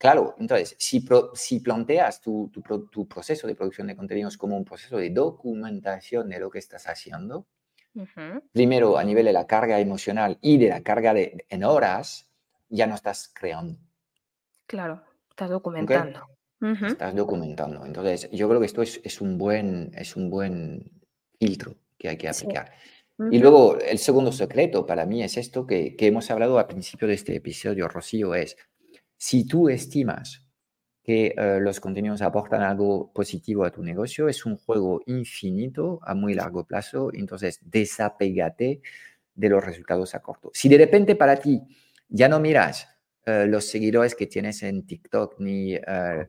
[0.02, 2.52] Claro, entonces, si, si planteas tu,
[2.92, 6.88] tu, proceso de producción de contenidos como un proceso de documentación de lo que estás
[6.88, 7.46] haciendo,
[8.52, 12.32] Primero, a nivel de la carga emocional y de la carga de, en horas,
[12.70, 13.78] ya no estás creando.
[14.66, 16.22] Claro, estás documentando.
[16.88, 17.86] Estás documentando.
[17.86, 20.90] Entonces, yo creo que esto es, es, un, buen, es un buen
[21.38, 22.72] filtro que hay que aplicar.
[23.30, 27.08] Y luego, el segundo secreto para mí es esto que, que hemos hablado al principio
[27.08, 28.58] de este episodio, Rocío, es
[29.22, 30.44] si tú estimas
[31.04, 34.28] que eh, los contenidos aportan algo positivo a tu negocio.
[34.28, 38.82] Es un juego infinito a muy largo plazo, entonces desapégate
[39.36, 40.50] de los resultados a corto.
[40.56, 41.62] Si de repente para ti
[42.10, 42.90] ya no miras
[43.24, 46.28] eh, los seguidores que tienes en TikTok, ni eh,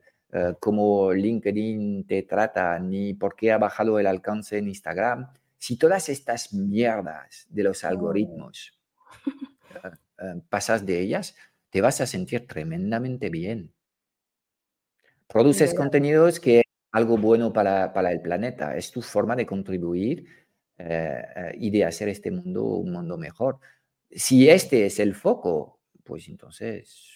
[0.59, 6.09] cómo LinkedIn te trata, ni por qué ha bajado el alcance en Instagram, si todas
[6.09, 8.71] estas mierdas de los algoritmos
[10.49, 11.35] pasas de ellas,
[11.73, 13.73] te vas a sentir tremendamente bien
[15.33, 20.27] Produces contenidos que es algo bueno para, el planeta, es tu forma de contribuir
[20.77, 23.57] eh, eh, y de hacer este mundo un mundo mejor.
[24.11, 27.09] Si este es el foco, pues entonces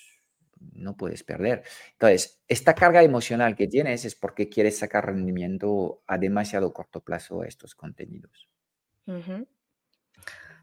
[0.73, 1.61] no puedes perder.
[1.91, 7.43] Entonces, esta carga emocional que tienes es porque quieres sacar rendimiento a demasiado corto plazo
[7.43, 8.49] a estos contenidos.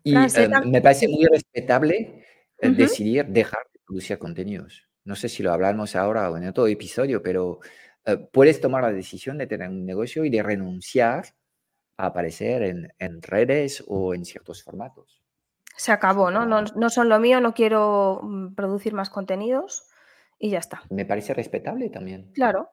[0.02, 2.24] Y eh, me parece muy respetable
[2.60, 7.22] decidir dejar de producir contenidos no sé si lo hablamos ahora o en otro episodio,
[7.22, 7.60] pero
[8.06, 11.26] eh, puedes tomar la decisión de tener un negocio y de renunciar
[11.96, 15.22] a aparecer en, redes o en ciertos formatos.
[15.76, 16.46] Se acabó, ¿no?
[16.46, 16.90] ¿no?
[16.90, 19.84] son lo mío, no quiero mm, producir más contenidos
[20.38, 20.82] y ya está.
[20.90, 22.32] Me parece respetable también.
[22.32, 22.70] Claro.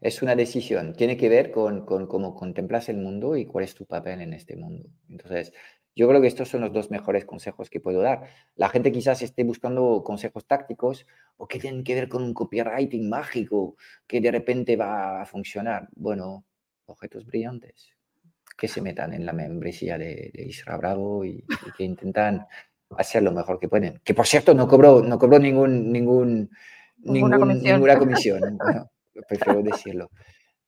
[0.00, 3.74] Es una decisión, tiene que ver con, con, cómo contemplas el mundo y cuál es
[3.74, 4.88] tu papel en este mundo.
[5.08, 5.52] Entonces,
[5.96, 8.28] yo creo que estos son los dos mejores consejos que puedo dar.
[8.54, 11.06] La gente quizás esté buscando consejos tácticos
[11.38, 13.76] o que tienen que ver con un copywriting mágico
[14.06, 15.88] que de repente va a funcionar.
[15.96, 16.44] Bueno,
[16.84, 17.94] objetos brillantes
[18.58, 21.42] que se metan en la membresía de, Isra Bravo y,
[21.76, 22.46] que intentan
[22.90, 23.98] hacer lo mejor que pueden.
[24.04, 26.50] Que por cierto no cobró, no cobró ningún, ningún,
[26.98, 27.38] ninguna
[27.98, 28.58] comisión.
[29.26, 30.10] prefiero decirlo.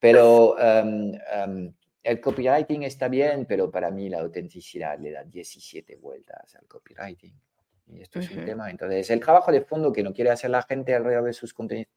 [0.01, 1.72] Pero um, um,
[2.09, 7.38] el copywriting está bien, pero para mí la autenticidad le da 17 vueltas al copywriting.
[7.86, 8.70] Y esto es un tema.
[8.70, 11.92] Entonces, el trabajo de fondo que no quiere hacer la gente alrededor de sus contenidos,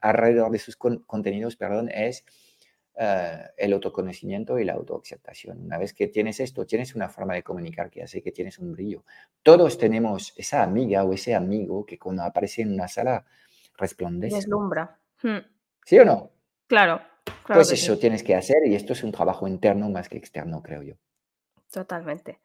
[0.00, 2.24] alrededor de sus contenidos, perdón, es
[2.96, 5.62] eh, el autoconocimiento y la autoaceptación.
[5.62, 8.72] Una vez que tienes esto, tienes una forma de comunicar que hace que tienes un
[8.72, 9.04] brillo.
[9.42, 13.26] Todos tenemos esa amiga o ese amigo que cuando aparece en una sala
[13.76, 14.36] resplandece.
[14.36, 14.98] Deslumbra.
[15.22, 15.38] Hmm.
[15.84, 16.30] ¿Sí o no?
[16.66, 17.09] Claro
[17.46, 20.82] pues eso tienes que hacer y esto es un trabajo interno más que externo, creo
[20.82, 20.94] yo.
[21.70, 22.40] Totalmente.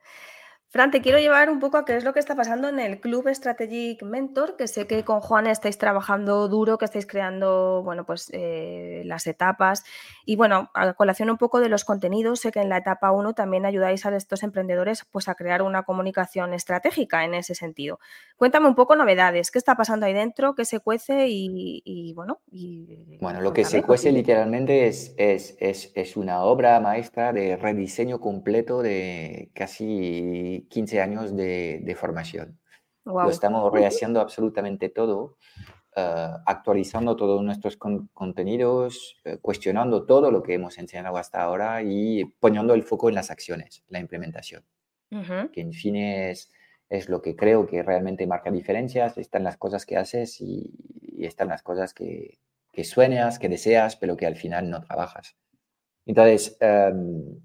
[0.75, 2.99] Fran, te quiero llevar un poco a qué es lo que está pasando en el
[2.99, 8.05] Club Strategic Mentor, que sé que con Juan estáis trabajando duro, que estáis creando, bueno,
[8.05, 9.85] pues eh, las etapas.
[10.25, 13.33] Y bueno, a colación un poco de los contenidos, sé que en la etapa 1
[13.35, 18.01] también ayudáis a estos emprendedores pues, a crear una comunicación estratégica en ese sentido.
[18.35, 22.41] Cuéntame un poco novedades, qué está pasando ahí dentro, qué se cuece y, bueno.
[22.51, 27.55] Y, bueno, lo que se cuece literalmente es, es, es, es una obra maestra de
[27.55, 32.59] rediseño completo de casi 15 años de, formación.
[33.03, 35.37] Lo estamos rehaciendo absolutamente todo,
[35.95, 42.25] eh, actualizando todos nuestros contenidos, eh, cuestionando todo lo que hemos enseñado hasta ahora y
[42.39, 44.63] poniendo el foco en las acciones, la implementación.
[45.53, 46.51] Que en fin es,
[46.89, 50.73] es, lo que creo que realmente marca diferencias, están las cosas que haces y,
[51.19, 52.39] están las cosas que,
[52.73, 55.37] que, sueñas, que deseas, pero que al final no trabajas.
[56.05, 57.39] Entonces, em,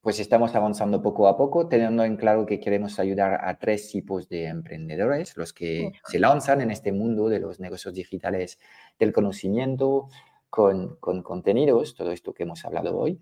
[0.00, 4.28] pues estamos avanzando poco a poco, teniendo en claro que queremos ayudar a tres tipos
[4.28, 8.58] de emprendedores, los que se lanzan en este mundo de los negocios digitales
[8.98, 10.08] del conocimiento
[10.50, 13.20] con, con contenidos, todo esto que hemos hablado hoy,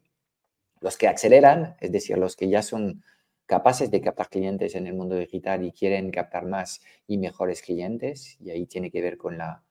[0.81, 3.03] los que aceleran, es decir, los que ya son
[3.47, 8.37] capaces de captar clientes en el mundo digital y quieren captar más y mejores clientes,
[8.41, 9.62] y ahí tiene que ver con la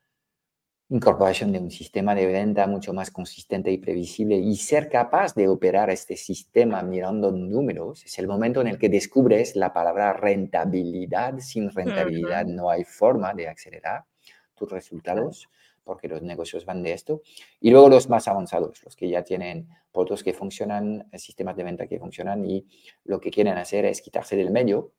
[0.90, 5.48] incorporación de un sistema de venta mucho más consistente y previsible y ser capaz de
[5.48, 11.40] operar este sistema mirando números, es el momento en el que descubres la palabra rentabilidad.
[11.40, 14.06] Sin rentabilidad no hay forma de acelerar
[14.54, 15.50] tus resultados
[15.84, 17.22] porque los negocios van de esto.
[17.60, 21.88] Y luego los más avanzados, los que ya tienen productos que funcionan, sistemas de venta
[21.88, 22.66] que funcionan y
[23.06, 24.92] lo que quieren hacer es quitarse del medio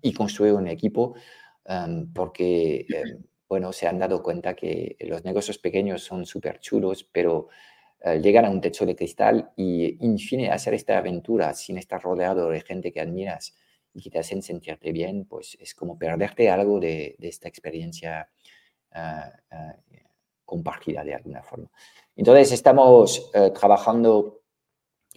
[0.00, 1.14] y construir un equipo
[2.14, 2.86] porque
[3.54, 7.46] bueno, se han dado cuenta que los negocios pequeños son súper chulos, pero
[8.00, 12.02] eh, llegan a un techo de cristal y, en fin, hacer esta aventura sin estar
[12.02, 13.54] rodeado de gente que admiras
[13.92, 18.28] y que te hacen sentirte bien, pues es como perderte algo de, esta experiencia
[18.90, 19.30] ah,
[20.44, 21.70] compartida de alguna forma.
[22.16, 24.42] Entonces, estamos eh, trabajando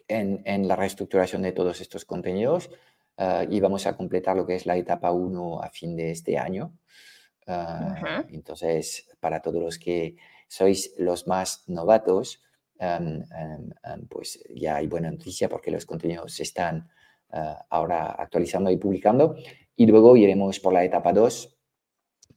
[0.08, 2.70] en, en, la reestructuración de todos estos contenidos
[3.18, 6.38] ah, y vamos a completar lo que es la etapa 1 a fin de este
[6.38, 6.78] año.
[7.48, 10.16] Ah, entonces, para todos los que
[10.48, 12.44] sois los más novatos,
[14.10, 16.90] pues ya hay buena noticia porque los contenidos se están
[17.32, 19.36] ah, ahora actualizando y publicando.
[19.76, 21.58] Y luego iremos por la etapa 2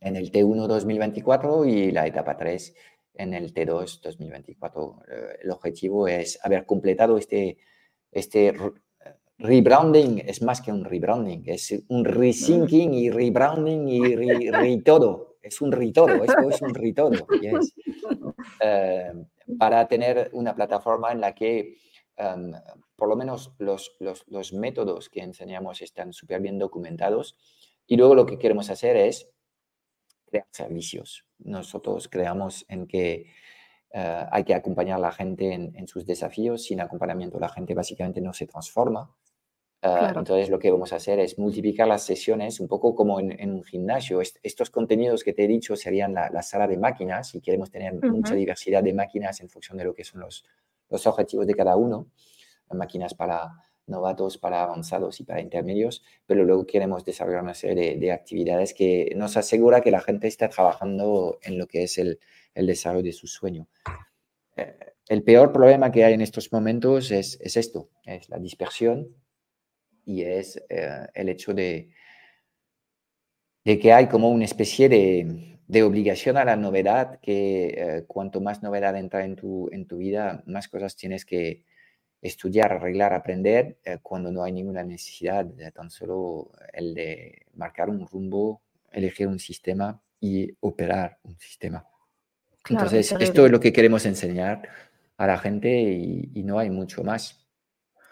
[0.01, 2.75] en el T1 2024 y la etapa 3
[3.15, 5.03] en el T2 2024.
[5.09, 7.59] Eh, el objetivo es haber completado este,
[8.11, 8.55] este
[9.41, 15.39] rebranding es más que un rebranding, es un rethinking y rebranding y re, todo.
[15.43, 17.27] Es un todo, esto es un ritodo.
[18.63, 19.13] Eh,
[19.59, 21.77] para tener una plataforma en la que
[22.17, 22.53] em,
[22.97, 27.37] por lo menos los, los, los, métodos que enseñamos están súper bien documentados
[27.87, 29.29] y luego lo que queremos hacer es
[30.27, 31.25] crear servicios.
[31.39, 33.27] Nosotros creamos en que
[33.93, 36.65] eh, hay que acompañar a la gente en, en, sus desafíos.
[36.65, 39.15] Sin acompañamiento la gente básicamente no se transforma.
[39.83, 43.51] Ah, entonces lo que vamos a hacer es multiplicar las sesiones un poco como en,
[43.51, 44.21] un gimnasio.
[44.21, 48.35] estos contenidos que te he dicho serían la, sala de máquinas y queremos tener mucha
[48.35, 50.45] diversidad de máquinas en función de lo que son los,
[50.91, 52.09] los objetivos de cada uno.
[52.73, 53.53] Máquinas para
[53.87, 59.13] novatos, para avanzados y para intermedios, pero luego queremos desarrollar una serie de, actividades que
[59.17, 62.21] nos asegura que la gente está trabajando en lo que es el,
[62.55, 63.67] el desarrollo de su sueño.
[64.57, 64.77] Eh,
[65.09, 69.17] el peor problema que hay en estos momentos es, es esto, es la dispersión
[70.05, 71.91] y es eh, el hecho de,
[73.65, 78.41] de que hay como una especie de, de obligación a la novedad, que eh, cuanto
[78.41, 81.63] más novedad entra en tu, en tu vida, más cosas tienes que
[82.21, 87.89] estudiar, arreglar, aprender, eh, cuando no hay ninguna necesidad, de tan solo el de marcar
[87.89, 91.87] un rumbo, elegir un sistema y operar un sistema.
[92.69, 94.69] Entonces, esto es lo que queremos enseñar
[95.17, 97.40] a la gente y no hay mucho más.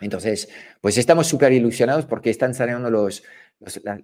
[0.00, 0.48] Entonces,
[0.80, 3.24] pues estamos súper ilusionados porque están saliendo los,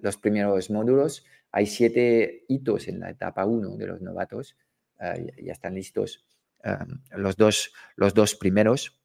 [0.01, 1.25] los, primeros módulos.
[1.53, 4.57] Hay siete hitos en la etapa 1 de los novatos.
[4.99, 6.25] Ah, ya, están listos
[7.17, 9.01] los, dos, los dos primeros.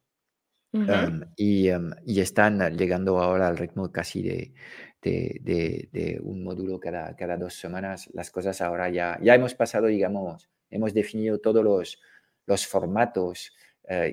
[1.36, 1.68] y,
[2.06, 4.54] y, están llegando ahora al ritmo casi de,
[5.02, 8.08] de, de, un módulo cada, cada, dos semanas.
[8.12, 12.00] Las cosas ahora ya, ya hemos pasado, digamos, hemos definido todos los,
[12.46, 13.52] los formatos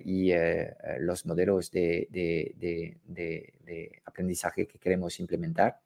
[0.03, 2.97] y eh, eh, los modelos de,
[4.05, 5.79] aprendizaje que queremos implementar.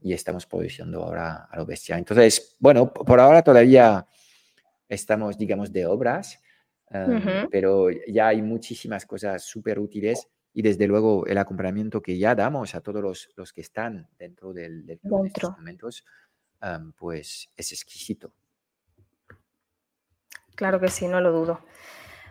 [0.00, 1.98] y estamos produciendo ahora a lo bestia.
[1.98, 4.06] Entonces, bueno, por ahora todavía
[4.88, 6.40] estamos, digamos, de obras,
[7.50, 12.74] pero ya hay muchísimas cosas súper útiles y desde luego el acompañamiento que ya damos
[12.74, 16.04] a todos los, los que están dentro del, del club en estos momentos,
[16.96, 18.32] pues es exquisito.
[20.54, 21.60] Claro que sí, no lo dudo.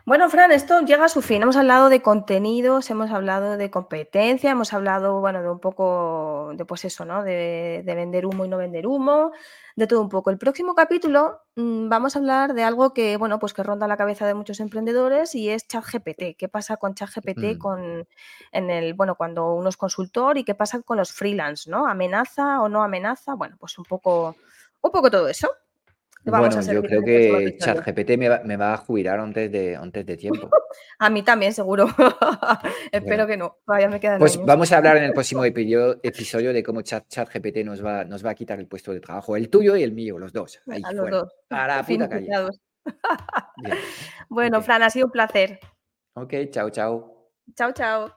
[0.08, 1.42] Bueno, Fran, esto llega a su fin.
[1.42, 6.64] Hemos hablado de contenidos, hemos hablado de competencia, hemos hablado, bueno, de un poco de
[6.64, 7.24] pues eso, ¿no?
[7.24, 9.34] De, vender humo y no vender humo,
[9.76, 10.30] de todo un poco.
[10.30, 13.98] El próximo capítulo mm, vamos a hablar de algo que, bueno, pues que ronda la
[13.98, 16.38] cabeza de muchos emprendedores y es ChatGPT.
[16.38, 17.58] ¿Qué pasa con ChatGPT mm.
[17.58, 18.08] con
[18.54, 21.86] en el, bueno, cuando uno es consultor y qué pasa con los freelance, ¿no?
[21.86, 23.34] ¿Amenaza o no amenaza?
[23.34, 24.38] Bueno, pues un poco,
[24.82, 25.50] un poco todo eso
[26.30, 30.18] bueno, yo creo que ChatGPT me va, me va a jubilar antes de, antes de
[30.18, 30.50] tiempo.
[31.00, 31.88] a mí también, seguro.
[32.92, 33.60] Espero que no.
[33.66, 37.84] Vaya, me quedan pues vamos a hablar en el próximo episodio de cómo ChatGPT nos,
[37.84, 40.34] va, nos va a quitar el puesto de trabajo, el tuyo y el mío, los
[40.34, 40.60] dos.
[40.68, 41.34] a los dos.
[41.50, 42.30] A la puta calle.
[44.30, 45.60] bueno, Fran, ha sido un placer.
[46.14, 47.32] Ok, chao, chao.
[47.56, 48.17] Chao, chao.